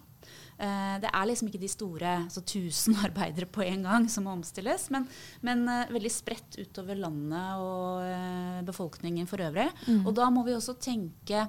Uh, 0.59 0.97
det 0.99 1.07
er 1.07 1.27
liksom 1.29 1.49
ikke 1.49 1.61
de 1.61 1.71
store 1.71 2.13
altså 2.25 2.43
1000 2.43 2.99
arbeidere 3.07 3.47
på 3.47 3.63
en 3.65 3.85
gang 3.87 4.07
som 4.11 4.27
må 4.27 4.35
omstilles, 4.35 4.89
men, 4.93 5.07
men 5.45 5.63
uh, 5.69 5.91
veldig 5.93 6.11
spredt 6.13 6.59
utover 6.59 6.99
landet 6.99 7.63
og 7.63 8.03
uh, 8.03 8.61
befolkningen 8.67 9.29
for 9.29 9.45
øvrig. 9.45 9.69
Mm. 9.87 10.03
Og 10.03 10.15
da 10.17 10.29
må 10.33 10.43
vi 10.47 10.57
også 10.57 10.75
tenke, 10.81 11.47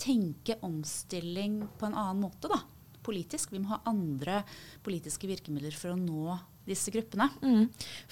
tenke, 0.00 0.56
omstilling 0.66 1.60
på 1.78 1.90
en 1.90 1.98
annen 1.98 2.24
måte, 2.24 2.48
da. 2.52 2.62
Politisk. 3.04 3.52
Vi 3.52 3.60
må 3.62 3.72
ha 3.72 3.82
andre 3.88 4.42
politiske 4.84 5.28
virkemidler 5.28 5.76
for 5.76 5.94
å 5.94 6.00
nå 6.00 6.38
disse 6.70 6.92
gruppene. 6.94 7.28
Mm. 7.42 7.68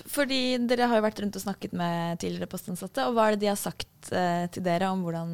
Fordi 0.08 0.40
dere 0.68 0.88
har 0.90 0.98
jo 0.98 1.06
vært 1.06 1.20
rundt 1.22 1.38
og 1.38 1.44
snakket 1.44 1.74
med 1.76 2.20
tidligere 2.22 2.50
postansatte. 2.50 3.06
og 3.06 3.16
Hva 3.16 3.28
er 3.28 3.36
det 3.36 3.44
de 3.44 3.52
har 3.52 3.60
sagt 3.60 4.12
eh, 4.12 4.46
til 4.54 4.64
dere 4.66 4.90
om 4.92 5.04
hvordan 5.04 5.30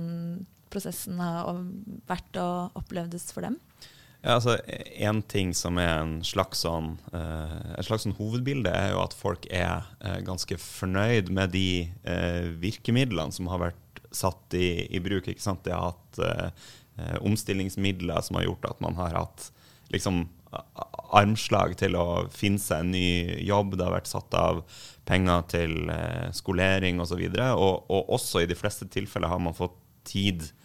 prosessen 0.72 1.20
har 1.22 1.62
vært 2.08 2.40
og 2.42 2.80
opplevdes 2.80 3.30
for 3.34 3.46
dem? 3.46 3.58
Ja, 4.24 4.38
altså, 4.38 4.56
En 4.96 5.20
ting 5.28 5.52
som 5.56 5.76
er 5.76 5.98
en 6.00 6.14
slags 6.24 6.62
sånn, 6.64 6.94
eh, 7.12 7.56
et 7.76 7.84
slags 7.84 8.06
sånn 8.06 8.16
hovedbilde, 8.16 8.70
er 8.72 8.94
jo 8.94 9.02
at 9.02 9.12
folk 9.16 9.44
er 9.52 9.84
eh, 10.00 10.22
ganske 10.24 10.56
fornøyd 10.60 11.28
med 11.28 11.52
de 11.52 11.90
eh, 12.08 12.48
virkemidlene 12.62 13.34
som 13.36 13.50
har 13.52 13.60
vært 13.66 14.00
satt 14.14 14.56
i, 14.56 14.86
i 14.96 15.02
bruk. 15.04 15.28
ikke 15.28 15.44
sant? 15.44 15.64
De 15.66 15.74
har 15.74 15.90
hatt 15.90 16.22
eh, 16.24 16.64
eh, 16.96 17.18
omstillingsmidler 17.20 18.24
som 18.24 18.40
har 18.40 18.48
gjort 18.48 18.70
at 18.70 18.80
man 18.80 18.96
har 18.96 19.18
hatt 19.18 19.50
liksom 19.92 20.24
armslag 21.14 21.74
til 21.76 21.96
å 21.98 22.24
finne 22.32 22.62
seg 22.62 22.80
en 22.80 22.92
ny 22.94 23.44
jobb. 23.44 23.76
Det 23.76 23.84
har 23.84 23.96
vært 23.98 24.08
satt 24.08 24.34
av 24.38 24.64
penger 25.04 25.48
til 25.52 25.90
eh, 25.92 26.30
skolering 26.32 27.02
osv. 27.02 27.20
Og, 27.28 27.36
så 27.36 27.52
og, 27.58 27.90
og 27.92 28.14
også 28.16 28.44
i 28.44 28.48
de 28.48 28.56
fleste 28.56 28.88
tilfeller 28.88 29.28
har 29.28 29.42
man 29.42 29.58
fått 29.58 29.76
tid 30.08 30.46
til 30.46 30.60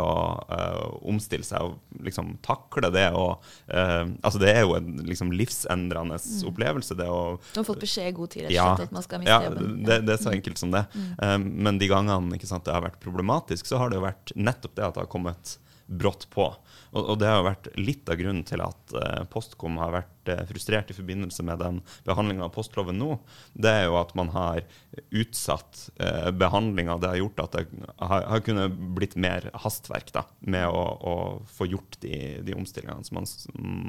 å 0.00 0.10
uh, 0.46 0.84
omstille 1.08 1.46
seg 1.46 1.64
og 1.66 2.02
liksom 2.06 2.36
takle 2.46 2.90
det. 2.94 3.08
Og, 3.16 3.42
uh, 3.72 4.04
altså 4.22 4.40
det 4.42 4.52
er 4.52 4.64
jo 4.64 4.76
en 4.78 5.02
liksom, 5.06 5.32
livsendrende 5.36 6.18
mm. 6.22 6.46
opplevelse. 6.50 6.96
det 6.98 7.08
å... 7.10 7.36
Du 7.52 7.60
har 7.60 7.68
fått 7.68 7.82
beskjed 7.82 8.10
i 8.12 8.16
god 8.16 8.32
tid 8.34 8.46
rett 8.46 8.54
og 8.54 8.80
slett, 8.80 8.88
at 8.90 8.96
man 8.96 9.06
skal 9.06 9.22
miste 9.22 9.36
ja, 9.36 9.50
jobben. 9.50 9.76
Det, 9.82 10.00
det, 10.06 10.16
er 10.16 10.22
så 10.22 10.34
enkelt 10.34 10.62
som 10.62 10.74
det. 10.74 10.84
Mm. 10.94 11.12
Um, 11.20 11.46
men 11.66 11.82
de 11.82 11.90
gangene 11.92 12.42
sant, 12.46 12.66
det 12.66 12.74
har 12.74 12.84
vært 12.84 13.00
problematisk, 13.02 13.68
så 13.68 13.82
har 13.82 13.90
det 13.90 14.00
jo 14.00 14.06
vært 14.06 14.34
nettopp 14.36 14.76
det 14.76 14.86
at 14.86 14.98
det 14.98 15.06
har 15.06 15.12
kommet 15.12 15.56
brått 15.86 16.26
på. 16.30 16.48
Og, 16.92 17.02
og, 17.02 17.16
det 17.20 17.30
har 17.30 17.40
jo 17.40 17.48
vært 17.48 17.70
litt 17.78 18.10
av 18.10 18.18
grunnen 18.20 18.46
til 18.46 18.62
at 18.64 18.94
uh, 18.96 19.22
Postkom 19.30 19.78
har 19.82 19.94
vært 20.00 20.15
uh, 20.32 20.42
frustrert 20.48 20.90
i 20.92 20.96
forbindelse 20.96 21.44
med 21.46 21.60
den 21.62 21.80
behandlinga 22.06 22.46
av 22.46 22.54
postloven 22.54 22.98
nå. 23.00 23.16
Det 23.54 23.72
er 23.72 23.86
jo 23.88 23.98
at 24.00 24.14
man 24.18 24.30
har 24.34 24.62
utsatt 25.10 25.88
eh, 26.00 26.30
behandlinga. 26.32 26.96
Det 27.00 27.10
har 27.10 27.18
gjort 27.20 27.42
at 27.44 27.56
det 27.56 27.64
har, 27.98 28.24
har 28.30 28.42
kunnet 28.44 28.76
blitt 28.96 29.16
mer 29.20 29.50
hastverk 29.64 30.12
da, 30.14 30.24
med 30.40 30.66
å, 30.68 30.82
å 30.82 31.14
få 31.58 31.68
gjort 31.68 31.98
de, 32.04 32.40
de 32.46 32.56
omstillingene 32.56 33.04
som 33.06 33.20
man, 33.20 33.28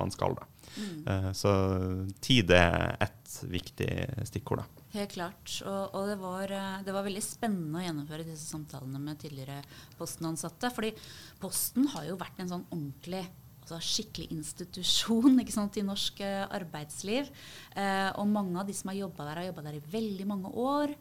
man 0.03 0.13
skal. 0.13 0.36
da. 0.38 0.48
Mm. 0.77 0.98
Uh, 1.08 1.32
så 1.38 1.53
tid 2.24 2.51
er 2.51 2.98
ett 3.03 3.39
viktig 3.48 3.91
stikkord. 4.27 4.63
da. 4.63 4.77
Helt 4.98 5.12
klart. 5.13 5.51
Og, 5.67 5.96
og 5.98 6.08
det, 6.10 6.15
var, 6.22 6.53
eh, 6.53 6.77
det, 6.86 6.94
var, 6.96 7.06
veldig 7.08 7.24
spennende 7.24 7.82
å 7.82 7.86
gjennomføre 7.86 8.27
disse 8.27 8.48
samtalene 8.48 9.01
med 9.03 9.20
tidligere 9.22 9.60
Posten-ansatte. 10.00 10.72
fordi 10.74 10.94
Posten 11.41 11.89
har 11.96 12.08
jo 12.08 12.20
vært 12.20 12.39
en 12.41 12.56
sånn 12.56 12.65
ordentlig 12.70 13.25
altså 13.67 13.79
skikkelig 13.83 14.31
institusjon 14.38 15.41
sant, 15.51 15.77
i 15.77 15.86
norsk 15.86 16.21
eh, 16.24 16.45
arbeidsliv. 16.55 17.29
Eh, 17.75 18.09
og 18.15 18.29
mange 18.31 18.55
av 18.59 18.67
de 18.67 18.75
som 18.77 18.91
har 18.91 19.01
jobba 19.03 19.27
der, 19.27 19.41
har 19.41 19.50
jobba 19.51 19.65
der 19.67 19.79
i 19.79 19.86
veldig 19.91 20.27
mange 20.29 20.53
år. 20.55 20.95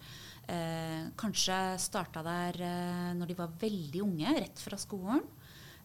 Eh, 0.47 1.09
kanskje 1.19 1.59
starta 1.83 2.23
der 2.27 2.61
eh, 2.63 3.11
når 3.19 3.31
de 3.31 3.39
var 3.39 3.55
veldig 3.61 4.03
unge, 4.05 4.35
rett 4.43 4.63
fra 4.63 4.79
skolen. 4.79 5.23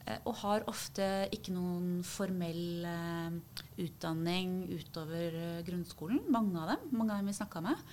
Eh, 0.05 0.17
og 0.25 0.35
har 0.41 0.65
ofte 0.69 1.07
ikke 1.33 1.53
noen 1.53 2.01
formell 2.05 2.85
uh, 2.85 3.59
utdanning 3.81 4.63
utover 4.73 5.61
grunnskolen. 5.67 6.23
Mange 6.33 6.57
av 6.61 6.73
dem. 6.73 6.89
Mange 6.97 7.13
av 7.13 7.21
dem 7.21 7.29
vi 7.29 7.37
snakka 7.37 7.61
med. 7.65 7.85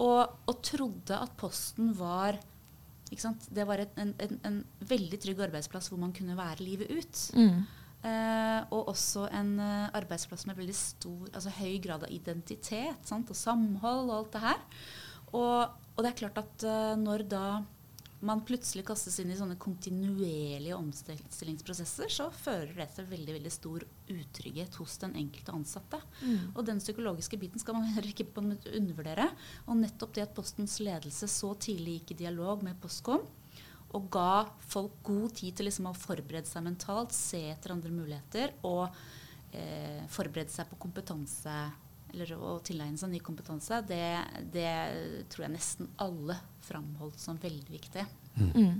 Og, 0.00 0.22
og, 0.48 0.56
trodde 0.64 1.18
at 1.20 1.36
Posten 1.36 1.92
var 1.98 2.38
Det 3.12 3.66
var 3.68 3.82
et, 3.82 3.90
en, 4.00 4.14
en, 4.24 4.38
en, 4.48 4.54
veldig 4.88 5.18
trygg 5.20 5.42
arbeidsplass 5.44 5.90
hvor 5.92 6.00
man 6.00 6.14
kunne 6.16 6.32
være 6.32 6.64
livet 6.64 6.88
ut. 6.88 7.18
Mm. 7.36 7.58
Uh, 8.02 8.66
og 8.74 8.88
også 8.90 9.28
en 9.30 9.52
arbeidsplass 9.62 10.48
med 10.48 10.58
veldig 10.58 10.74
stor, 10.74 11.28
altså 11.30 11.52
høy 11.54 11.76
grad 11.84 12.02
av 12.02 12.10
identitet 12.10 13.06
sant? 13.06 13.30
og 13.30 13.38
samhold 13.38 14.08
og 14.08 14.16
alt 14.16 14.32
det 14.34 14.42
her. 14.42 14.64
Og, 15.32 15.78
og 15.94 16.02
det 16.02 16.10
er 16.10 16.18
klart 16.24 16.40
at 16.42 16.66
når 16.98 17.24
da 17.30 17.44
man 18.22 18.42
plutselig 18.46 18.84
kastes 18.86 19.16
inn 19.18 19.32
i 19.34 19.36
sånne 19.36 19.56
kontinuerlige 19.60 20.76
omstillingsprosesser, 20.76 22.10
så 22.12 22.28
fører 22.30 22.70
det 22.76 22.86
til 22.94 23.08
veldig 23.10 23.34
veldig 23.34 23.52
stor 23.52 23.82
utrygghet 24.14 24.78
hos 24.78 24.94
den 25.02 25.16
enkelte 25.18 25.54
ansatte. 25.56 25.98
Mm. 26.22 26.52
Og 26.54 26.62
den 26.68 26.78
psykologiske 26.82 27.38
biten 27.42 27.62
skal 27.62 27.80
man 27.80 27.90
heller 27.96 28.12
ikke 28.12 28.28
undervurdere. 28.38 29.26
Og 29.66 29.80
nettopp 29.80 30.14
det 30.14 30.28
at 30.28 30.36
Postens 30.36 30.78
ledelse 30.84 31.26
så 31.30 31.50
tidlig 31.58 31.98
gikk 31.98 32.14
i 32.14 32.20
dialog 32.22 32.62
med 32.62 32.78
Postkom, 32.82 33.26
og 33.92 34.08
ga 34.12 34.44
folk 34.72 35.00
god 35.04 35.34
tid 35.38 35.56
til 35.56 35.68
liksom 35.68 35.90
å 35.90 35.96
forberede 35.96 36.48
seg 36.48 36.64
mentalt, 36.64 37.14
se 37.16 37.44
etter 37.52 37.74
andre 37.74 37.92
muligheter 37.92 38.54
og 38.68 38.86
eh, 39.52 40.02
forberede 40.12 40.52
seg 40.54 40.70
på 40.70 40.80
kompetanse 40.86 41.56
eller 42.12 42.34
å 42.36 42.58
tilegne 42.64 43.00
seg 43.00 43.12
ny 43.12 43.22
kompetanse, 43.24 43.78
det, 43.88 44.04
det, 44.52 44.68
tror 45.32 45.46
jeg 45.46 45.54
nesten 45.54 45.88
alle 46.02 46.36
framholdt 46.64 47.20
som 47.20 47.38
veldig 47.40 47.72
viktig. 47.72 48.04
Mm. 48.36 48.50
Mm. 48.52 48.74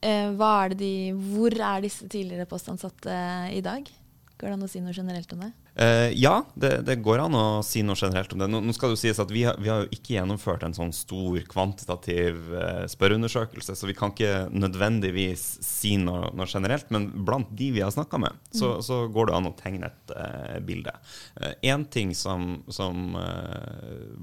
Eh, 0.00 0.46
er 0.48 0.76
de, 0.80 0.92
hvor 1.34 1.52
er 1.52 1.84
disse 1.84 2.08
tidligere 2.08 2.48
postansatte 2.48 3.16
i 3.52 3.60
dag? 3.64 3.84
Går 4.36 4.48
det 4.48 4.56
an 4.56 4.64
å 4.64 4.70
si 4.70 4.80
noe 4.84 4.96
generelt 4.96 5.32
om 5.36 5.44
det? 5.44 5.52
Uh, 5.82 6.08
ja, 6.12 6.44
det, 6.54 6.70
det, 6.88 6.94
går 7.04 7.20
an 7.26 7.34
å 7.36 7.44
si 7.66 7.82
noe 7.84 7.98
generelt 8.00 8.32
om 8.32 8.40
det. 8.40 8.46
Nå, 8.48 8.62
nå 8.64 8.72
skal 8.72 8.88
det 8.88 8.96
jo 8.96 9.00
sies 9.02 9.18
at 9.20 9.32
vi 9.32 9.42
har, 9.44 9.58
vi 9.60 9.68
har, 9.68 9.82
jo 9.84 9.92
ikke 9.92 10.14
gjennomført 10.14 10.64
en 10.64 10.76
sånn 10.76 10.94
stor 10.96 11.36
kvantitativ 11.50 12.38
uh, 12.54 12.86
spørreundersøkelse, 12.88 13.76
så 13.76 13.90
vi 13.90 13.96
kan 13.98 14.14
ikke 14.14 14.46
nødvendigvis 14.56 15.44
si 15.66 15.98
noe, 16.00 16.30
noe 16.32 16.48
generelt. 16.48 16.88
Men 16.94 17.10
blant 17.28 17.52
de 17.58 17.68
vi 17.76 17.84
har 17.84 17.92
snakka 17.92 18.22
med, 18.24 18.40
så, 18.48 18.78
mm. 18.78 18.86
så, 18.88 19.02
går 19.12 19.28
det 19.28 19.36
an 19.36 19.50
å 19.50 19.54
tegne 19.60 19.92
et 19.92 20.16
uh, 20.16 20.56
bilde. 20.64 20.96
Én 21.60 21.84
ting 21.92 22.16
som, 22.16 22.62
som 22.72 23.12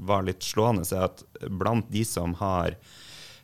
var 0.07 0.25
litt 0.25 0.41
slående, 0.45 0.87
er 0.89 1.05
at 1.05 1.21
blant 1.53 1.85
de 1.93 2.01
som 2.07 2.33
har 2.41 2.79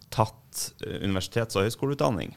tatt 0.09 0.69
universitets- 0.81 1.57
og 1.59 1.67
høyskoleutdanning, 1.67 2.33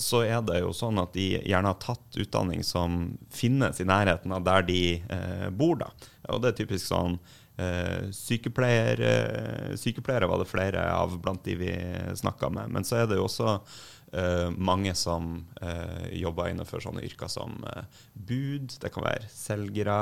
så 0.00 0.22
er 0.24 0.40
det 0.46 0.62
jo 0.62 0.72
sånn 0.76 1.00
at 1.02 1.12
de 1.16 1.26
gjerne 1.38 1.72
har 1.72 1.82
tatt 1.82 2.16
utdanning 2.20 2.64
som 2.66 3.18
finnes 3.32 3.80
i 3.80 3.86
nærheten 3.88 4.32
av 4.34 4.46
der 4.46 4.64
de 4.68 4.80
eh, 5.00 5.48
bor. 5.50 5.76
da. 5.82 5.90
Og 6.32 6.42
det 6.42 6.52
er 6.52 6.58
typisk 6.62 6.86
sånn 6.88 7.18
eh, 7.60 8.08
sykepleier, 8.14 9.02
eh, 9.04 9.76
Sykepleiere 9.78 10.30
var 10.30 10.42
det 10.42 10.50
flere 10.50 10.88
av 10.94 11.18
blant 11.22 11.44
de 11.44 11.58
vi 11.60 11.72
snakka 12.20 12.50
med. 12.54 12.72
Men 12.74 12.88
så 12.88 13.02
er 13.02 13.10
det 13.10 13.20
jo 13.20 13.26
også 13.28 13.58
Uh, 14.08 14.48
mange 14.56 14.94
som 14.96 15.42
uh, 15.60 16.06
jobber 16.16 16.48
innenfor 16.48 16.80
sånne 16.80 17.02
yrker 17.04 17.28
som 17.28 17.58
uh, 17.68 17.82
bud, 18.16 18.72
det 18.80 18.88
kan 18.94 19.04
være 19.04 19.28
selgere, 19.28 19.98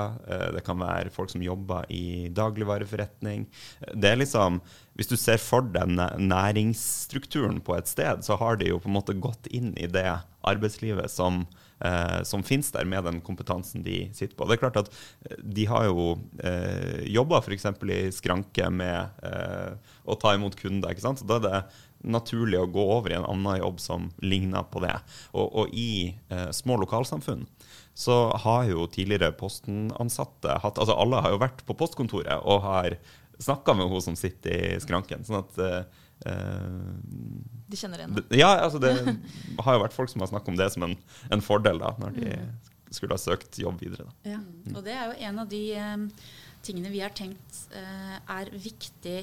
det 0.54 0.62
kan 0.66 0.78
være 0.78 1.10
folk 1.14 1.32
som 1.32 1.42
jobber 1.42 1.88
i 1.92 2.28
dagligvareforretning. 2.34 3.46
Det 3.94 4.12
er 4.12 4.20
liksom 4.20 4.60
Hvis 4.96 5.10
du 5.10 5.16
ser 5.20 5.36
for 5.36 5.60
deg 5.60 5.90
næringsstrukturen 5.92 7.60
på 7.60 7.74
et 7.76 7.88
sted, 7.90 8.22
så 8.24 8.38
har 8.40 8.56
de 8.56 8.70
jo 8.70 8.78
på 8.80 8.88
en 8.88 8.96
måte 8.96 9.12
gått 9.12 9.46
inn 9.52 9.74
i 9.76 9.86
det 9.86 10.08
arbeidslivet 10.46 11.12
som, 11.12 11.42
som 12.24 12.44
finnes 12.46 12.72
der, 12.72 12.88
med 12.88 13.04
den 13.04 13.20
kompetansen 13.20 13.84
de 13.84 14.06
sitter 14.16 14.32
på. 14.38 14.48
Det 14.48 14.56
er 14.56 14.62
klart 14.62 14.80
at 14.80 14.88
De 15.42 15.66
har 15.68 15.84
jo 15.90 16.14
eh, 16.40 17.04
jobba 17.12 17.42
f.eks. 17.42 17.68
i 17.92 18.00
skranke 18.16 18.70
med 18.72 19.20
å 20.08 20.16
ta 20.16 20.32
imot 20.32 20.56
kunder. 20.56 20.96
ikke 20.96 21.04
sant? 21.04 21.20
Så 21.20 21.28
da 21.28 21.36
er 21.42 21.44
det 21.44 21.60
naturlig 22.06 22.60
å 22.62 22.70
gå 22.70 22.82
over 22.96 23.12
i 23.12 23.18
en 23.18 23.26
annen 23.26 23.60
jobb 23.60 23.82
som 23.82 24.08
ligner 24.22 24.66
på 24.70 24.82
det. 24.84 24.94
Og, 25.34 25.46
og 25.62 25.74
i 25.74 26.14
eh, 26.30 26.50
små 26.54 26.78
lokalsamfunn 26.82 27.46
så 27.96 28.16
har 28.44 28.66
jo 28.68 28.84
tidligere 28.92 29.32
Posten-ansatte 29.40 30.58
hatt 30.60 30.78
Altså 30.82 30.96
alle 31.00 31.22
har 31.24 31.32
jo 31.32 31.40
vært 31.40 31.62
på 31.64 31.76
postkontoret 31.80 32.42
og 32.44 32.60
har 32.66 32.98
snakka 33.40 33.72
med 33.76 33.88
hun 33.88 34.02
som 34.04 34.18
sitter 34.18 34.74
i 34.76 34.80
skranken. 34.80 35.24
sånn 35.24 35.40
at 35.40 35.60
eh, 35.62 35.80
De 37.72 37.78
kjenner 37.80 38.02
igjen 38.02 38.18
det? 38.18 38.26
Ja, 38.36 38.52
altså 38.66 38.80
det 38.82 38.92
har 39.64 39.78
jo 39.78 39.84
vært 39.86 39.96
folk 39.96 40.12
som 40.12 40.24
har 40.24 40.32
snakka 40.32 40.52
om 40.52 40.60
det 40.60 40.68
som 40.74 40.84
en, 40.86 40.96
en, 41.30 41.44
fordel 41.44 41.80
da, 41.82 41.94
når 42.02 42.18
de 42.18 42.34
mm. 42.36 42.52
skulle 42.98 43.16
ha 43.16 43.22
søkt 43.22 43.60
jobb 43.60 43.80
videre. 43.80 44.08
Ja. 44.28 44.42
Og 44.74 44.82
det 44.84 44.96
er 44.96 45.10
jo 45.10 45.30
en 45.30 45.42
av 45.44 45.50
de 45.52 45.64
um, 45.80 46.06
tingene 46.66 46.92
vi 46.92 47.00
har 47.04 47.16
tenkt 47.16 47.64
uh, 47.72 48.16
er 48.36 48.52
viktig 48.52 49.22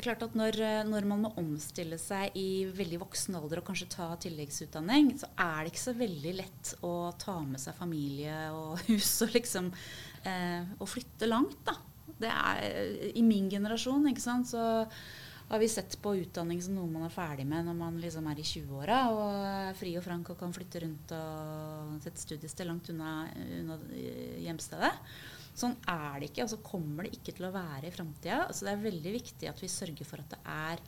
det 0.00 0.06
er 0.06 0.14
klart 0.14 0.22
at 0.24 0.36
når, 0.38 0.56
når, 0.88 1.04
man 1.04 1.20
må 1.26 1.30
omstille 1.42 1.98
seg 2.00 2.32
i 2.38 2.64
veldig 2.72 3.02
voksen 3.02 3.36
alder 3.36 3.60
og 3.60 3.66
kanskje 3.68 3.90
ta 3.92 4.06
tilleggsutdanning, 4.24 5.10
så 5.20 5.28
er 5.36 5.58
det 5.60 5.74
ikke 5.74 5.82
så 5.82 5.92
veldig 5.98 6.32
lett 6.38 6.70
å 6.88 6.92
ta 7.20 7.34
med 7.44 7.60
seg 7.60 7.76
familie 7.76 8.38
og 8.56 8.80
hus 8.88 9.10
og 9.26 9.36
liksom 9.36 9.68
eh, 10.24 10.64
og 10.78 10.88
flytte 10.88 11.28
langt, 11.28 11.60
da. 11.68 11.76
Det 12.20 12.30
er 12.32 12.56
I 13.16 13.22
min 13.24 13.48
generasjon, 13.52 14.08
ikke 14.10 14.24
sant, 14.24 14.50
så 14.50 14.62
har 15.50 15.58
vi 15.58 15.68
sett 15.68 15.96
på 16.02 16.14
utdanning 16.20 16.60
som 16.62 16.76
noe 16.78 16.86
man 16.90 17.08
er 17.08 17.14
ferdig 17.14 17.44
med 17.48 17.66
når 17.66 17.76
man 17.78 17.98
liksom 17.98 18.28
er 18.30 18.38
i 18.38 18.46
20-åra 18.46 19.00
og 19.10 19.22
er 19.34 19.76
fri 19.78 19.96
og 19.98 20.04
frank 20.06 20.30
og 20.30 20.38
kan 20.38 20.54
flytte 20.54 20.84
rundt 20.84 21.14
og 21.16 21.96
sette 22.04 22.22
studiested 22.22 22.68
langt 22.70 22.90
unna, 22.92 23.26
unna 23.58 23.78
hjemstedet. 24.44 24.92
Sånn 25.58 25.74
er 25.90 26.20
det 26.20 26.30
ikke, 26.30 26.46
og 26.46 26.52
så 26.52 26.60
kommer 26.62 27.04
det 27.04 27.18
ikke 27.18 27.34
til 27.36 27.48
å 27.48 27.54
være 27.54 27.90
i 27.90 27.94
framtida. 27.94 28.44
Altså 28.46 28.68
det 28.68 28.76
er 28.76 28.86
veldig 28.86 29.14
viktig 29.18 29.50
at 29.50 29.60
vi 29.60 29.72
sørger 29.74 30.08
for 30.08 30.22
at 30.22 30.36
det 30.36 30.40
er 30.54 30.84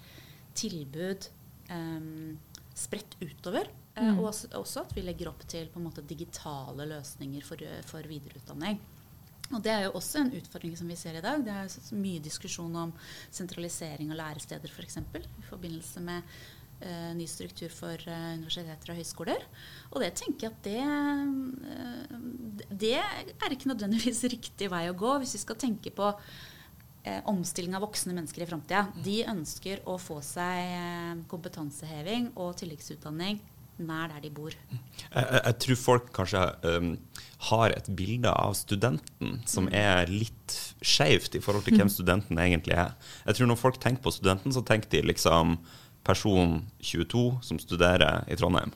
tilbud 0.62 1.26
um, 1.73 2.37
spredt 2.78 3.19
utover 3.21 3.69
Mm. 3.92 4.19
og 4.19 4.31
også, 4.33 4.87
at 4.87 4.95
vi 4.97 5.02
legger 5.04 5.28
opp 5.28 5.42
til 5.45 5.66
måte 5.76 6.00
digitale 6.09 6.87
løsninger 6.88 7.45
for, 7.45 7.61
for 7.85 8.07
videreutdanning. 8.09 8.78
Og 9.52 9.61
Det 9.62 9.73
er 9.73 9.85
jo 9.87 9.97
også 9.99 10.23
en 10.23 10.32
utfordring 10.38 10.75
som 10.78 10.88
vi 10.88 10.97
ser 10.97 11.18
i 11.18 11.25
dag. 11.25 11.44
Det 11.44 11.52
er 11.52 11.94
mye 12.00 12.23
diskusjon 12.25 12.75
om 12.87 12.94
sentralisering 13.30 14.12
av 14.12 14.21
læresteder 14.23 14.73
f.eks. 14.73 14.99
For 15.12 15.25
i 15.25 15.47
forbindelse 15.50 16.02
med 16.04 16.30
uh, 16.85 17.11
ny 17.18 17.26
struktur 17.28 17.73
for 17.75 18.06
uh, 18.09 18.32
universiteter 18.38 18.94
og 18.94 19.00
høyskoler. 19.00 19.44
Og 19.92 20.00
det 20.04 20.14
tenker 20.21 20.49
jeg 20.49 20.54
at 20.54 20.64
det, 20.64 20.80
uh, 22.16 22.71
det 22.71 22.97
er 23.02 23.52
ikke 23.52 23.75
nødvendigvis 23.75 24.25
riktig 24.37 24.73
vei 24.73 24.87
å 24.88 24.97
gå 24.97 25.18
hvis 25.21 25.37
vi 25.37 25.44
skal 25.44 25.61
tenke 25.61 25.94
på 25.94 26.14
omstilling 27.26 27.75
av 27.75 27.82
voksne 27.82 28.14
mennesker 28.14 28.44
i 28.44 28.47
framtida. 28.47 28.85
De 29.02 29.25
ønsker 29.26 29.80
å 29.90 29.97
få 29.99 30.21
seg 30.23 30.68
eh, 30.76 31.16
kompetanseheving 31.26 32.28
og 32.38 32.52
tilleggsutdanning 32.61 33.40
nær 33.86 34.08
der 34.14 34.20
de 34.24 34.30
bor. 34.34 34.50
Jeg, 34.52 35.26
jeg 35.44 35.58
tror 35.64 35.78
folk 35.82 36.10
kanskje 36.16 36.42
um, 36.68 36.92
har 37.50 37.74
et 37.76 37.88
bilde 37.98 38.30
av 38.30 38.54
studenten 38.54 39.40
som 39.50 39.66
Mm. 39.66 39.74
er 39.74 40.06
litt 40.12 40.56
skeivt 40.82 41.34
i 41.34 41.40
forhold 41.42 41.64
til 41.66 41.76
hvem 41.78 41.90
studenten 41.98 42.38
egentlig 42.38 42.76
er. 42.78 42.94
Jeg 43.26 43.34
tror 43.38 43.50
når 43.52 43.60
folk 43.60 43.80
tenker 43.82 44.02
på 44.04 44.12
studenten, 44.14 44.52
så 44.54 44.62
tenker 44.66 44.90
de 44.90 45.02
liksom 45.12 45.58
person 46.04 46.62
22 46.82 47.38
som 47.46 47.58
studerer 47.62 48.24
i 48.30 48.34
Trondheim. 48.36 48.72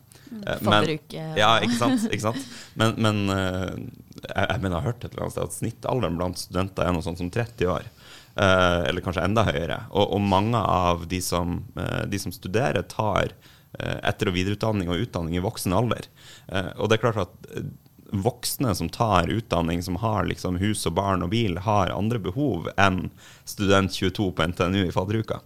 Eh, 0.46 0.58
men- 0.62 0.98
Ja, 1.38 1.56
ikke 1.62 1.78
sant? 1.78 2.04
Ikke 2.10 2.22
sant? 2.22 2.46
Men, 2.74 2.94
men 2.98 3.28
eh, 3.30 3.74
jeg, 4.26 4.46
jeg 4.50 4.60
mener 4.62 4.76
jeg 4.76 4.82
har 4.82 4.88
hørt 4.92 5.04
et 5.04 5.12
eller 5.12 5.22
annet 5.26 5.34
sted 5.36 5.44
at 5.48 5.56
snittalderen 5.58 6.16
blant 6.18 6.38
studenter 6.38 6.86
er 6.86 6.92
noe 6.94 7.02
sånt 7.06 7.18
som 7.18 7.30
30 7.30 7.66
år. 7.70 7.86
Eh, 8.36 8.82
eller 8.90 9.00
kanskje 9.02 9.22
enda 9.24 9.44
høyere. 9.46 9.78
Og, 9.90 10.10
og 10.16 10.20
mange 10.22 10.58
av 10.58 11.06
de 11.10 11.20
som, 11.24 11.60
eh, 11.78 12.02
de 12.10 12.18
som 12.22 12.34
studerer, 12.34 12.82
tar 12.90 13.32
etter- 13.78 14.30
og 14.30 14.36
videreutdanning 14.36 14.92
og 14.92 15.06
utdanning 15.06 15.36
i 15.36 15.44
voksen 15.44 15.74
alder. 15.76 16.08
Eh, 16.48 16.72
og 16.76 16.88
det 16.88 16.98
er 16.98 17.04
klart 17.04 17.24
at 17.26 17.50
eh, 17.56 17.66
voksne 18.10 18.74
som 18.74 18.88
tar 18.88 19.28
utdanning, 19.28 19.82
som 19.82 19.96
har 19.96 20.24
liksom 20.24 20.58
hus 20.60 20.86
og 20.86 20.94
barn 20.98 21.24
og 21.26 21.32
bil, 21.32 21.58
har 21.58 21.92
andre 21.94 22.20
behov 22.22 22.68
enn 22.78 23.08
student 23.48 23.94
22 23.94 24.30
på 24.36 24.46
NTNU 24.52 24.84
i 24.84 24.94
fadderuka. 24.94 25.40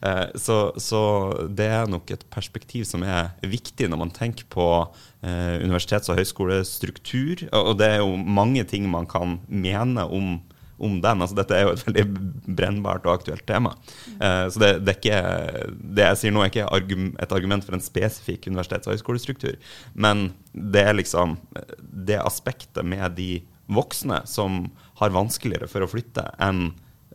Eh, 0.00 0.26
så, 0.38 0.58
så 0.76 1.02
det 1.48 1.68
er 1.80 1.90
nok 1.90 2.14
et 2.14 2.26
perspektiv 2.34 2.86
som 2.88 3.04
er 3.06 3.34
viktig 3.42 3.90
når 3.90 4.02
man 4.04 4.14
tenker 4.14 4.48
på 4.52 4.68
eh, 5.22 5.60
universitets- 5.62 6.10
og 6.12 6.20
høyskolestruktur. 6.20 7.46
Og 7.52 7.76
det 7.80 7.94
er 7.96 8.02
jo 8.04 8.16
mange 8.16 8.64
ting 8.68 8.88
man 8.90 9.10
kan 9.10 9.40
mene 9.48 10.06
om 10.06 10.36
om 10.78 11.00
den. 11.00 11.22
Altså, 11.22 11.36
dette 11.38 11.56
er 11.56 11.66
jo 11.66 11.74
et 11.74 11.84
veldig 11.86 12.04
brennbart 12.58 13.06
og 13.06 13.18
aktuelt 13.18 13.46
tema. 13.48 13.74
Eh, 14.18 14.44
så 14.50 14.62
det, 14.62 14.70
det, 14.84 14.94
er 14.94 15.00
ikke, 15.00 15.72
det 15.98 16.08
jeg 16.08 16.20
sier 16.20 16.34
nå, 16.34 16.44
er 16.44 16.52
ikke 16.52 16.94
et 17.22 17.34
argument 17.36 17.66
for 17.66 17.76
en 17.76 17.84
spesifikk 17.84 18.48
universitets- 18.50 18.88
og 18.88 18.96
høyskolestruktur, 18.96 19.58
men 19.94 20.28
det 20.52 20.86
er 20.86 20.96
liksom 20.98 21.38
det 21.78 22.20
aspektet 22.22 22.86
med 22.86 23.16
de 23.18 23.44
voksne 23.72 24.20
som 24.28 24.66
har 25.00 25.14
vanskeligere 25.14 25.68
for 25.70 25.84
å 25.84 25.90
flytte 25.90 26.26
enn 26.42 26.72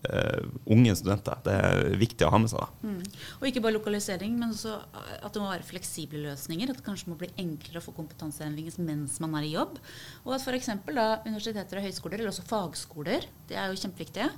eh, 0.07 0.47
unge 0.71 0.95
studenter. 0.97 1.39
Det 1.45 1.55
er 1.55 1.97
viktig 1.99 2.27
å 2.27 2.31
ha 2.33 2.39
med 2.41 2.51
seg. 2.51 2.63
da. 2.63 2.89
Mm. 2.89 3.21
Og 3.39 3.45
ikke 3.49 3.63
bare 3.65 3.75
lokalisering, 3.77 4.35
men 4.39 4.55
også 4.55 4.75
at 5.19 5.29
det 5.33 5.43
må 5.43 5.51
være 5.51 5.67
fleksible 5.67 6.23
løsninger. 6.23 6.71
At 6.71 6.81
det 6.81 6.87
kanskje 6.87 7.11
må 7.11 7.19
bli 7.19 7.31
enklere 7.41 7.81
å 7.81 7.85
få 7.85 7.95
kompetanseendringer 7.97 8.79
mens 8.85 9.19
man 9.23 9.37
er 9.39 9.47
i 9.47 9.53
jobb. 9.55 9.79
Og 10.25 10.35
at 10.35 10.45
f.eks. 10.45 10.71
universiteter 10.79 11.81
og 11.81 11.87
høyskoler, 11.87 12.19
eller 12.19 12.33
også 12.33 12.47
fagskoler, 12.49 13.29
det 13.49 13.57
er 13.59 13.71
jo 13.71 13.81
kjempeviktige, 13.81 14.29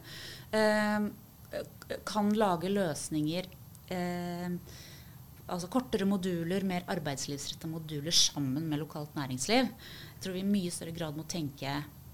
uh, 0.56 1.12
kan 2.08 2.32
lage 2.38 2.72
løsninger 2.72 3.50
uh, 3.91 4.56
Altså 5.51 5.68
kortere 5.68 6.06
moduler, 6.08 6.63
mer 6.63 6.86
arbeidslivsretta 6.91 7.68
moduler 7.68 8.15
sammen 8.15 8.70
med 8.72 8.80
lokalt 8.80 9.18
næringsliv. 9.18 9.68
Jeg 9.68 10.24
tror 10.24 10.38
vi 10.38 10.44
i 10.46 10.48
mye 10.48 10.72
større 10.72 10.94
grad 10.96 11.18
må 11.18 11.25
tenke, 11.27 11.74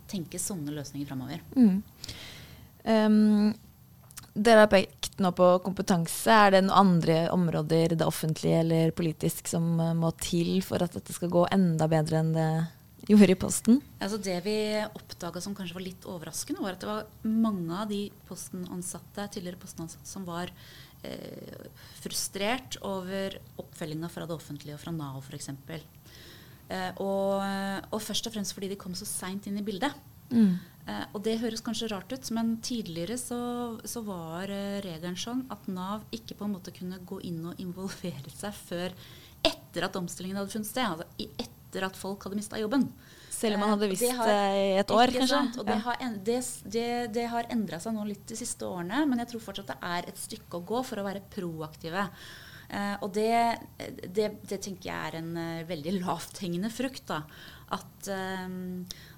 tenke 0.10 0.42
sånne 0.42 0.74
løsninger 0.74 1.06
framover. 1.06 1.44
Mm. 1.54 1.84
Um, 2.88 3.52
dere 4.38 4.64
har 4.64 4.72
pekt 4.72 5.18
nå 5.24 5.32
på 5.36 5.50
kompetanse. 5.66 6.32
Er 6.32 6.54
det 6.54 6.64
noen 6.68 6.94
andre 6.94 7.20
områder, 7.34 7.96
det 7.98 8.08
offentlige 8.08 8.62
eller 8.62 8.94
politisk, 8.96 9.50
som 9.50 9.80
eh, 9.82 9.96
må 9.98 10.12
til 10.22 10.60
for 10.66 10.84
at 10.84 10.94
dette 10.94 11.16
skal 11.16 11.32
gå 11.34 11.48
enda 11.54 11.88
bedre 11.90 12.22
enn 12.22 12.34
det 12.36 12.50
gjorde 13.08 13.34
i 13.34 13.40
Posten? 13.40 13.80
Altså 14.04 14.20
det 14.22 14.38
vi 14.46 14.58
oppdaga 14.86 15.42
som 15.42 15.56
kanskje 15.58 15.78
var 15.78 15.86
litt 15.86 16.06
overraskende, 16.10 16.62
var 16.62 16.78
at 16.78 16.84
det 16.84 16.90
var 16.92 17.08
mange 17.26 17.82
av 17.82 17.90
de 17.90 18.04
postenansatte, 18.30 19.26
tidligere 19.34 19.62
postenansatte 19.62 20.10
som 20.10 20.28
var 20.28 20.52
eh, 21.08 21.66
frustrert 22.04 22.78
over 22.86 23.40
oppfølginga 23.64 24.12
fra 24.14 24.28
det 24.30 24.38
offentlige 24.38 24.78
og 24.78 24.84
fra 24.84 24.94
Nav 24.94 25.24
f.eks. 25.26 25.50
Eh, 26.68 26.92
og, 27.02 27.42
og 27.90 28.06
først 28.06 28.30
og 28.30 28.38
fremst 28.38 28.54
fordi 28.54 28.70
de 28.74 28.80
kom 28.80 28.94
så 28.98 29.08
seint 29.10 29.50
inn 29.50 29.58
i 29.58 29.66
bildet. 29.66 29.98
Mm. 30.32 30.58
Eh, 30.88 31.06
og 31.14 31.22
det 31.24 31.40
høres 31.42 31.62
kanskje 31.62 31.90
rart 31.92 32.12
ut, 32.16 32.32
men 32.32 32.58
tidligere 32.64 33.18
så, 33.20 33.38
så 33.84 34.02
var 34.08 34.50
eh, 34.54 34.80
regelen 34.86 35.18
sånn 35.20 35.46
at 35.52 35.68
Nav 35.68 36.06
ikke 36.16 36.38
på 36.40 36.46
en 36.48 36.54
måte 36.56 36.72
kunne 36.76 37.00
gå 37.06 37.20
inn 37.28 37.42
og 37.52 37.60
involvere 37.60 38.32
seg 38.32 38.54
før 38.68 38.96
etter 39.46 39.84
at 39.88 39.96
omstillingen 40.00 40.38
hadde 40.40 40.52
funnet 40.56 40.68
sted. 40.72 40.86
Altså 40.88 41.06
i- 41.20 41.30
etter 41.44 41.84
at 41.86 41.96
folk 42.00 42.24
hadde 42.24 42.40
mista 42.40 42.58
jobben. 42.58 42.88
Selv 43.30 43.56
om 43.56 43.60
man 43.66 43.70
hadde 43.76 43.86
Eh, 43.86 43.92
visst 43.92 44.02
det 44.02 44.16
har- 44.16 44.30
i 44.56 44.78
et 44.80 44.88
år, 44.96 45.12
kanskje? 45.14 45.42
Og 45.60 45.66
det 45.68 45.76
Ja. 45.76 45.82
har, 45.84 45.98
en, 46.02 46.16
det, 46.24 46.40
det, 46.66 46.88
det 47.14 47.28
har 47.30 47.44
endra 47.52 47.78
seg 47.80 47.94
nå 47.94 48.08
litt 48.08 48.26
de 48.26 48.36
siste 48.36 48.66
årene, 48.66 49.06
men 49.06 49.20
jeg 49.20 49.28
tror 49.34 49.42
fortsatt 49.44 49.68
det 49.68 49.78
er 49.84 50.08
et 50.08 50.18
stykke 50.18 50.58
å 50.58 50.66
gå 50.66 50.84
for 50.86 50.98
å 50.98 51.04
være 51.06 51.22
proaktive. 51.30 52.08
Eh, 52.70 52.96
og 53.02 53.14
det, 53.14 53.60
det, 54.12 54.32
det 54.48 54.62
tenker 54.62 54.90
jeg 54.90 55.14
er 55.14 55.20
en 55.20 55.38
eh, 55.38 55.64
veldig 55.70 56.00
lavthengende 56.02 56.72
frukt. 56.72 57.06
da. 57.06 57.22
At, 57.76 58.08
eh, 58.08 58.50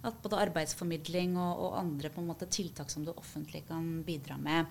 at 0.07 0.21
både 0.23 0.43
arbeidsformidling 0.47 1.37
og, 1.37 1.65
og 1.67 1.79
andre 1.83 2.11
måte 2.25 2.49
tiltak 2.49 2.89
som 2.89 3.05
det 3.05 3.17
offentlige 3.17 3.67
kan 3.69 3.99
bidra 4.07 4.39
med, 4.41 4.69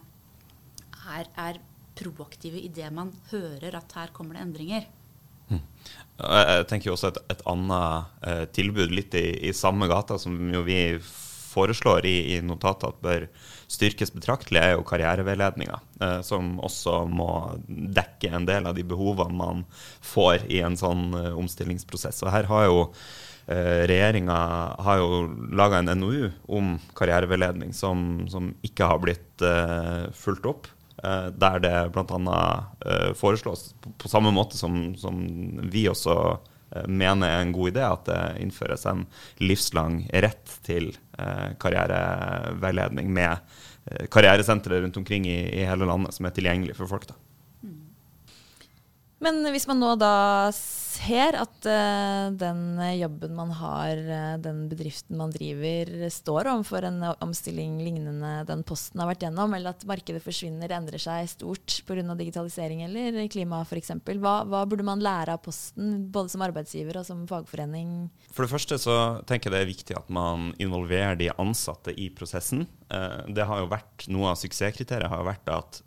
er, 1.08 1.28
er 1.38 1.60
proaktive 1.98 2.60
i 2.60 2.70
det 2.74 2.88
man 2.94 3.12
hører 3.30 3.78
at 3.78 3.94
her 3.96 4.14
kommer 4.14 4.38
det 4.38 4.46
endringer. 4.46 4.88
Jeg 5.48 5.58
jeg 6.18 6.66
tenker 6.68 6.90
jo 6.90 6.96
også 6.96 7.12
et, 7.12 7.18
et 7.32 7.42
annet 7.48 8.18
eh, 8.26 8.44
tilbud 8.52 8.92
litt 8.92 9.14
i, 9.16 9.28
i 9.48 9.54
samme 9.56 9.86
gata, 9.88 10.18
som 10.20 10.34
jo 10.52 10.64
vi 10.66 10.98
foreslår 11.48 12.06
i, 12.06 12.16
i 12.34 12.40
notatet 12.44 12.90
at 12.90 12.98
bør 13.04 13.26
styrkes 13.70 14.12
betraktelig, 14.14 14.60
er 14.60 14.74
jo 14.74 14.84
karriereveiledninga. 14.88 15.78
Eh, 16.04 16.18
som 16.26 16.56
også 16.64 17.00
må 17.10 17.30
dekke 17.68 18.32
en 18.34 18.48
del 18.48 18.68
av 18.68 18.76
de 18.76 18.84
behovene 18.88 19.38
man 19.38 19.64
får 20.04 20.48
i 20.52 20.60
en 20.66 20.76
sånn 20.80 21.08
eh, 21.18 21.32
omstillingsprosess. 21.38 22.22
Og 22.26 22.32
her 22.34 22.50
har 22.50 22.68
jo 22.68 22.84
regjeringa 23.48 24.34
har 24.84 24.98
jo 25.00 25.22
laga 25.56 25.78
en 25.80 25.92
NOU 25.96 26.28
om 26.52 26.74
karriereveiledning 26.98 27.72
som, 27.72 28.26
som 28.28 28.50
ikke 28.66 28.88
har 28.90 29.00
blitt 29.00 29.44
eh, 29.44 30.10
fulgt 30.12 30.48
opp. 30.48 30.68
Eh, 31.00 31.30
der 31.32 31.62
det 31.64 31.76
bl.a. 31.94 32.42
Foreslås, 33.16 33.70
på, 33.98 34.08
samme 34.08 34.34
måte 34.34 34.58
som, 34.60 34.92
som 35.00 35.22
vi 35.72 35.86
også 35.88 36.16
eh, 36.74 36.84
mener 36.88 37.30
er 37.30 37.46
en 37.46 37.54
god 37.56 37.72
idé, 37.72 37.86
at 37.86 38.04
det 38.10 38.20
innføres 38.44 38.84
en 38.90 39.06
livslang 39.40 40.02
rett 40.12 40.58
til 40.68 40.90
eh, 41.16 41.54
karriereveiledning 41.62 43.08
med 43.16 43.32
eh, 43.88 44.04
karrieresentre 44.12 44.82
rundt 44.84 45.00
omkring 45.00 45.24
i, 45.30 45.40
i 45.62 45.64
hele 45.68 45.88
landet 45.88 46.18
som 46.18 46.28
er 46.28 46.36
tilgjengelig 46.36 46.76
for 46.76 46.90
folk. 46.90 47.08
da. 47.08 47.16
Men 49.24 49.42
hvis 49.50 49.66
man 49.66 49.80
nå 49.82 49.94
da 49.98 50.50
ser 50.88 51.36
at 51.38 51.66
uh, 51.68 52.30
den 52.34 52.80
jobben 52.98 53.34
man 53.36 53.52
har, 53.54 53.98
uh, 53.98 54.38
den 54.42 54.64
bedriften 54.70 55.18
man 55.20 55.32
driver, 55.34 55.90
står 56.12 56.48
overfor 56.52 56.86
en 56.88 57.02
omstilling 57.24 57.78
lignende 57.84 58.42
den 58.48 58.64
Posten 58.66 59.02
har 59.02 59.10
vært 59.10 59.26
gjennom, 59.26 59.54
eller 59.56 59.76
at 59.76 59.86
markedet 59.88 60.22
forsvinner, 60.24 60.72
endrer 60.74 61.02
seg 61.02 61.28
stort 61.30 61.78
pga. 61.86 62.02
digitalisering 62.18 62.82
eller 62.86 63.20
klima 63.32 63.62
f.eks., 63.66 63.94
hva, 64.18 64.34
hva 64.48 64.64
burde 64.68 64.86
man 64.86 65.02
lære 65.04 65.36
av 65.36 65.42
Posten, 65.44 66.08
både 66.12 66.32
som 66.34 66.44
arbeidsgiver 66.46 67.00
og 67.00 67.06
som 67.08 67.26
fagforening? 67.30 68.08
For 68.32 68.44
det 68.44 68.52
første 68.52 68.80
så 68.80 68.96
tenker 69.28 69.50
jeg 69.50 69.56
det 69.56 69.62
er 69.62 69.72
viktig 69.72 69.98
at 69.98 70.10
man 70.12 70.52
involverer 70.62 71.18
de 71.18 71.30
ansatte 71.36 71.94
i 71.94 72.08
prosessen. 72.14 72.66
Uh, 72.88 73.24
det 73.28 73.46
har 73.46 73.62
jo 73.62 73.70
vært, 73.70 74.06
Noe 74.08 74.32
av 74.32 74.38
suksesskriteriet 74.40 75.10
har 75.10 75.20
jo 75.20 75.28
vært 75.28 75.50
at 75.52 75.80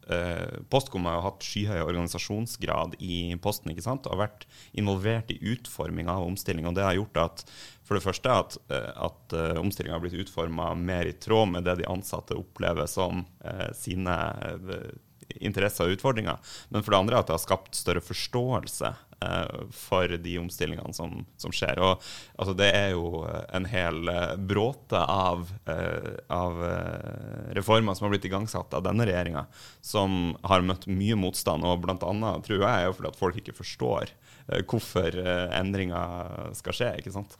Postkom 0.71 1.05
har 1.07 1.21
hatt 1.23 1.45
skyhøy 1.45 1.79
organisasjonsgrad 1.79 2.97
i 2.99 3.31
Posten 3.41 3.71
ikke 3.71 3.85
sant? 3.85 4.05
og 4.05 4.17
har 4.17 4.27
vært 4.27 4.45
involvert 4.77 4.90
i 5.31 5.37
utforminga 5.53 6.17
av 6.17 6.27
omstillinga. 6.27 6.71
Det 6.71 6.83
har 6.83 6.97
gjort 6.99 7.17
at 7.17 7.45
for 7.91 7.99
det 7.99 8.05
første 8.05 8.31
at, 8.31 8.57
eh, 8.71 8.91
at 9.03 9.33
uh, 9.35 9.59
omstillinga 9.59 9.97
har 9.97 10.03
blitt 10.03 10.19
utforma 10.23 10.69
mer 10.79 11.09
i 11.09 11.15
tråd 11.19 11.49
med 11.51 11.65
det 11.67 11.81
de 11.81 11.89
ansatte 11.91 12.37
opplever 12.39 12.87
som 12.87 13.25
eh, 13.43 13.67
sine 13.75 14.15
eh, 14.47 14.91
interesser 15.39 15.87
og 15.87 15.97
utfordringer. 15.97 16.39
Men 16.69 16.83
for 16.83 16.93
det 16.93 17.01
andre 17.01 17.19
at 17.19 17.29
det 17.29 17.35
har 17.35 17.43
skapt 17.43 17.77
større 17.77 18.03
forståelse 18.03 18.91
eh, 19.25 19.59
for 19.75 20.15
de 20.23 20.37
omstillingene 20.41 20.93
som, 20.95 21.25
som 21.41 21.53
skjer. 21.55 21.81
Og 21.83 21.99
altså, 22.39 22.55
det 22.57 22.71
er 22.75 22.89
jo 22.95 23.23
en 23.27 23.67
hel 23.71 24.11
eh, 24.11 24.35
bråte 24.37 25.03
av, 25.03 25.51
eh, 25.71 26.11
av 26.31 26.63
eh, 26.67 27.53
reformer 27.59 27.97
som 27.97 28.07
har 28.07 28.15
blitt 28.15 28.27
igangsatt 28.31 28.73
av 28.77 28.85
denne 28.87 29.07
regjeringa, 29.07 29.45
som 29.83 30.35
har 30.47 30.65
møtt 30.65 30.89
mye 30.91 31.19
motstand. 31.19 31.67
Og 31.67 31.87
annet 31.91 32.47
tror 32.47 32.61
jeg 32.61 32.71
er 32.71 32.87
jo 32.87 32.97
fordi 32.99 33.13
at 33.13 33.21
folk 33.21 33.41
ikke 33.41 33.59
forstår 33.59 34.07
eh, 34.07 34.30
hvorfor 34.67 35.15
endringer 35.57 36.51
skal 36.59 36.75
skje. 36.75 36.89
ikke 36.99 37.13
sant? 37.15 37.37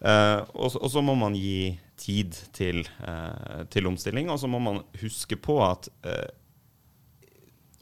Uh, 0.00 0.40
og, 0.56 0.78
og, 0.80 0.88
så 0.88 1.02
må 1.04 1.12
man 1.18 1.34
gi 1.36 1.76
tid 2.00 2.36
til, 2.56 2.86
uh, 3.04 3.66
til 3.68 3.88
omstilling, 3.90 4.30
og 4.32 4.38
så 4.40 4.48
må 4.48 4.60
man 4.62 4.80
huske 5.02 5.36
på 5.36 5.58
at 5.60 5.90
uh, 6.08 6.30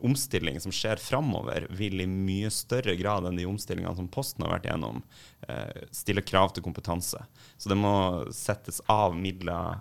omstilling 0.03 0.59
som 0.63 0.75
skjer 0.75 0.99
framover, 1.03 1.69
vil 1.79 2.03
i 2.03 2.09
mye 2.11 2.51
større 2.55 2.97
grad 2.99 3.27
enn 3.27 3.39
de 3.39 3.47
omstillingene 3.47 3.95
som 3.99 4.11
Posten 4.11 4.45
har 4.47 4.53
vært 4.53 4.69
gjennom, 4.69 5.01
stille 5.91 6.23
krav 6.23 6.53
til 6.55 6.63
kompetanse. 6.63 7.19
Så 7.59 7.73
det 7.73 7.75
må 7.81 7.91
settes 8.31 8.79
av 8.87 9.17
midler 9.19 9.81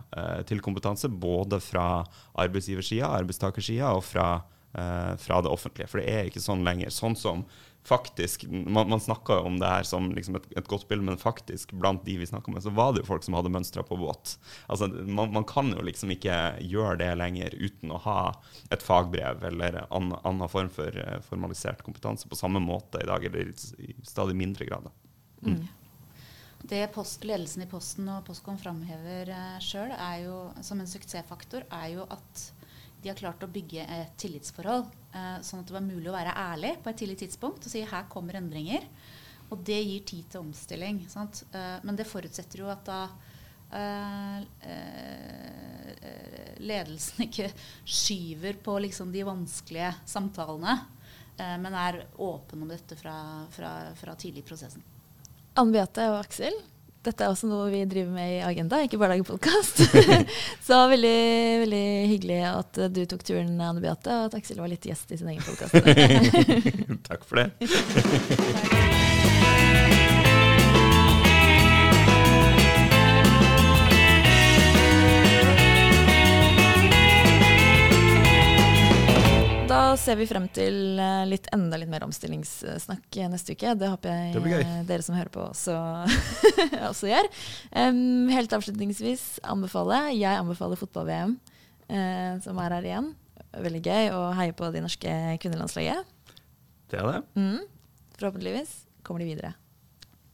til 0.49 0.63
kompetanse 0.65 1.05
både 1.05 1.59
fra 1.61 2.01
arbeidsgiversida, 2.33 3.11
arbeidstakersida 3.19 3.91
og 3.93 4.01
fra, 4.09 4.25
fra 5.21 5.43
det 5.45 5.53
offentlige. 5.53 5.91
For 5.93 6.01
det 6.01 6.09
er 6.09 6.31
ikke 6.31 6.41
sånn 6.41 6.65
lenger. 6.65 6.89
Sånn 6.97 7.13
som 7.19 7.45
faktisk 7.87 8.43
Man, 8.43 8.89
man 8.89 8.99
snakka 8.99 9.39
om 9.39 9.59
det 9.59 9.67
her 9.67 9.83
som 9.87 10.09
liksom 10.11 10.35
et, 10.35 10.47
et, 10.57 10.67
godt 10.67 10.87
bilde, 10.89 11.05
men 11.07 11.17
faktisk 11.17 11.71
blant 11.71 12.03
de 12.05 12.17
vi 12.19 12.27
snakka 12.27 12.51
med, 12.51 12.63
så 12.63 12.73
var 12.75 12.91
det 12.93 13.03
jo 13.03 13.07
folk 13.07 13.23
som 13.23 13.37
hadde 13.37 13.51
mønstra 13.53 13.83
på 13.87 13.95
båt. 13.99 14.35
Altså, 14.67 14.89
man, 14.91 15.31
man, 15.31 15.45
kan 15.47 15.71
jo 15.71 15.85
liksom 15.87 16.11
ikke 16.11 16.35
gjøre 16.67 16.97
det 16.99 17.13
lenger 17.21 17.55
uten 17.55 17.93
å 17.95 18.01
ha 18.03 18.19
et 18.73 18.83
fagbrev 18.83 19.45
eller 19.47 19.79
annen, 19.87 20.17
annen 20.27 20.51
form 20.51 20.71
for 20.73 20.91
uh, 20.99 21.21
formalisert 21.23 21.85
kompetanse 21.87 22.27
på 22.27 22.39
samme 22.39 22.59
måte 22.63 22.99
i 23.03 23.07
dag, 23.07 23.23
eller 23.23 23.53
i 23.79 23.95
stadig 24.03 24.35
mindre 24.35 24.67
grad. 24.67 24.91
Mm. 25.45 25.55
Mm. 25.55 25.65
Det 26.67 26.83
post, 26.91 27.23
ledelsen 27.23 27.63
i 27.63 27.69
Posten 27.71 28.09
og 28.11 28.25
Postkom 28.27 28.57
framhever 28.59 29.29
eh, 29.31 29.57
sjøl 29.63 29.93
som 30.65 30.81
en 30.81 30.89
suksessfaktor, 30.89 31.63
er 31.71 31.91
jo 31.93 32.07
at 32.11 32.47
de 33.07 33.13
har 33.13 33.19
klart 33.19 33.43
å 33.45 33.47
bygge 33.47 33.85
et 33.87 34.17
tillitsforhold, 34.19 34.89
eh, 35.15 35.37
sånn 35.45 35.61
at 35.61 35.69
det 35.69 35.75
var 35.77 35.85
mulig 35.85 36.09
å 36.11 36.15
være 36.15 36.33
ærlig 36.35 36.73
på 36.83 36.91
et 36.91 36.97
tidlig 36.99 37.21
tidspunkt 37.21 37.63
og 37.63 37.71
si 37.71 37.85
her 37.87 38.09
kommer 38.11 38.35
endringer. 38.35 38.83
Og 39.47 39.61
det 39.63 39.79
gir 39.79 40.03
tid 40.03 40.27
til 40.33 40.43
omstilling. 40.43 40.99
Eh, 41.07 41.77
men 41.87 41.95
det 41.95 42.09
forutsetter 42.09 42.65
jo 42.65 42.67
at 42.67 42.83
da 42.83 42.99
eh, 43.79 44.43
ledelsen 46.59 47.23
ikke 47.29 47.47
skyver 47.85 48.59
på 48.59 48.75
liksom 48.83 49.15
de 49.15 49.23
vanskelige 49.27 49.95
samtalene, 50.05 50.79
men 51.37 51.75
er 51.77 51.99
åpen 52.25 52.63
om 52.65 52.69
dette 52.71 52.95
fra, 52.97 53.13
fra, 53.53 53.93
fra 53.93 54.15
tidlig 54.17 54.41
i 54.41 54.47
prosessen. 54.47 54.81
Anne 55.53 55.75
Beate 55.75 56.07
og 56.09 56.17
Aksel, 56.23 56.55
dette 57.07 57.23
er 57.25 57.31
også 57.31 57.49
noe 57.49 57.69
vi 57.71 57.83
driver 57.89 58.11
med 58.13 58.33
i 58.35 58.41
Agenda, 58.45 58.81
ikke 58.83 58.99
bare 59.01 59.15
lager 59.15 59.29
podkast. 59.31 59.83
så 60.67 60.81
veldig, 60.91 61.17
veldig 61.63 61.85
hyggelig 62.13 62.41
at 62.51 62.81
du 62.93 63.03
tok 63.09 63.23
turen, 63.27 63.53
Anne 63.55 63.83
Beate, 63.83 64.11
og 64.11 64.31
at 64.31 64.39
Aksel 64.41 64.61
var 64.61 64.71
litt 64.71 64.87
gjest 64.87 65.13
i 65.15 65.21
sin 65.21 65.31
egen 65.31 65.45
podkast. 65.47 65.77
Takk 67.09 67.27
for 67.27 67.43
det. 67.43 68.75
Da 79.77 79.93
ser 79.99 80.17
vi 80.17 80.25
frem 80.25 80.47
til 80.49 80.97
eh, 80.97 81.23
litt, 81.29 81.47
enda 81.53 81.77
litt 81.77 81.89
mer 81.91 82.01
omstillingssnakk 82.07 83.17
neste 83.29 83.53
uke. 83.53 83.75
Det 83.77 83.91
håper 83.91 84.09
jeg 84.09 84.41
det 84.41 84.53
eh, 84.63 84.79
dere 84.89 85.05
som 85.05 85.17
hører 85.17 85.29
på, 85.33 85.43
også, 85.51 85.75
også 86.89 87.11
gjør. 87.11 87.29
Um, 87.75 88.25
helt 88.33 88.55
avslutningsvis 88.57 89.25
anbefale 89.45 89.99
Jeg 90.15 90.39
anbefaler 90.39 90.81
fotball-VM, 90.81 91.37
uh, 91.91 92.33
som 92.41 92.63
er 92.63 92.77
her 92.79 92.89
igjen. 92.89 93.11
Veldig 93.67 93.83
gøy 93.85 94.11
å 94.17 94.23
heie 94.39 94.57
på 94.57 94.71
de 94.73 94.81
norske 94.81 95.13
kvinnelandslaget. 95.43 96.09
Det 96.89 96.97
er 96.97 97.11
det. 97.11 97.21
Mm, 97.37 97.61
forhåpentligvis 98.17 98.73
kommer 99.05 99.21
de 99.21 99.29
videre. 99.29 99.53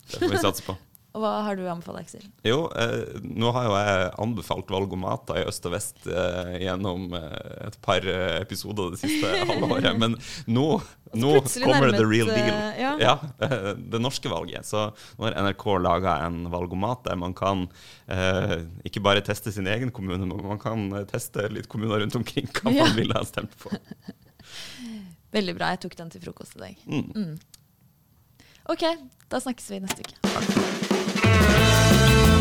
Det 0.07 0.23
får 0.23 0.37
vi 0.37 0.43
satse 0.47 0.67
på. 0.69 0.79
Hva 1.13 1.31
har 1.45 1.57
du 1.59 1.67
anbefalt, 1.69 1.99
Aksel? 2.01 2.23
Jo, 2.41 2.63
eh, 2.73 3.19
nå 3.21 3.51
har 3.53 3.67
jo 3.67 3.73
jeg 3.77 4.05
anbefalt 4.23 4.71
valgomater 4.73 5.43
i 5.43 5.45
øst 5.45 5.67
og 5.69 5.75
vest 5.75 6.07
eh, 6.09 6.55
gjennom 6.63 7.13
eh, 7.19 7.67
et 7.67 7.77
par 7.85 8.07
eh, 8.09 8.39
episoder 8.39 8.95
det 8.95 9.01
siste 9.03 9.29
halvåret. 9.51 9.91
Men 10.01 10.17
nå, 10.49 10.65
nå 11.13 11.35
kommer 11.61 11.91
nærmet, 11.91 11.99
the 11.99 12.07
real 12.09 12.31
deal. 12.33 12.49
Eh, 12.49 12.81
ja. 12.81 12.95
ja. 13.03 13.13
Eh, 13.45 13.69
det 13.77 14.01
norske 14.01 14.31
valget. 14.31 14.65
Så 14.65 14.87
nå 15.19 15.27
har 15.27 15.37
NRK 15.45 15.67
laga 15.85 16.17
en 16.25 16.47
valgomat 16.53 17.05
der 17.05 17.21
man 17.21 17.37
kan 17.37 17.67
ikke 18.83 19.01
bare 19.01 19.21
teste 19.25 19.53
sin 19.53 19.69
egen 19.69 19.93
kommune, 19.95 20.25
men 20.27 20.41
man 20.45 20.59
kan 20.61 20.89
teste 21.09 21.45
litt 21.53 21.69
kommuner 21.71 22.01
rundt 22.03 22.17
omkring 22.19 22.49
hva 22.57 22.73
ja. 22.73 22.83
man 22.83 22.97
ville 22.97 23.15
ha 23.15 23.23
stemt 23.25 23.53
på. 23.61 23.71
Veldig 25.33 25.55
bra. 25.57 25.71
Jeg 25.73 25.85
tok 25.85 25.95
den 25.97 26.11
til 26.13 26.25
frokost 26.25 26.57
i 26.57 26.61
dag. 26.61 26.81
Mm. 26.85 27.05
Mm. 27.15 27.52
OK, 28.69 28.83
da 29.31 29.39
snakkes 29.39 29.69
vi 29.69 29.79
neste 29.79 30.01
uke. 30.05 30.15
Takk. 30.33 32.32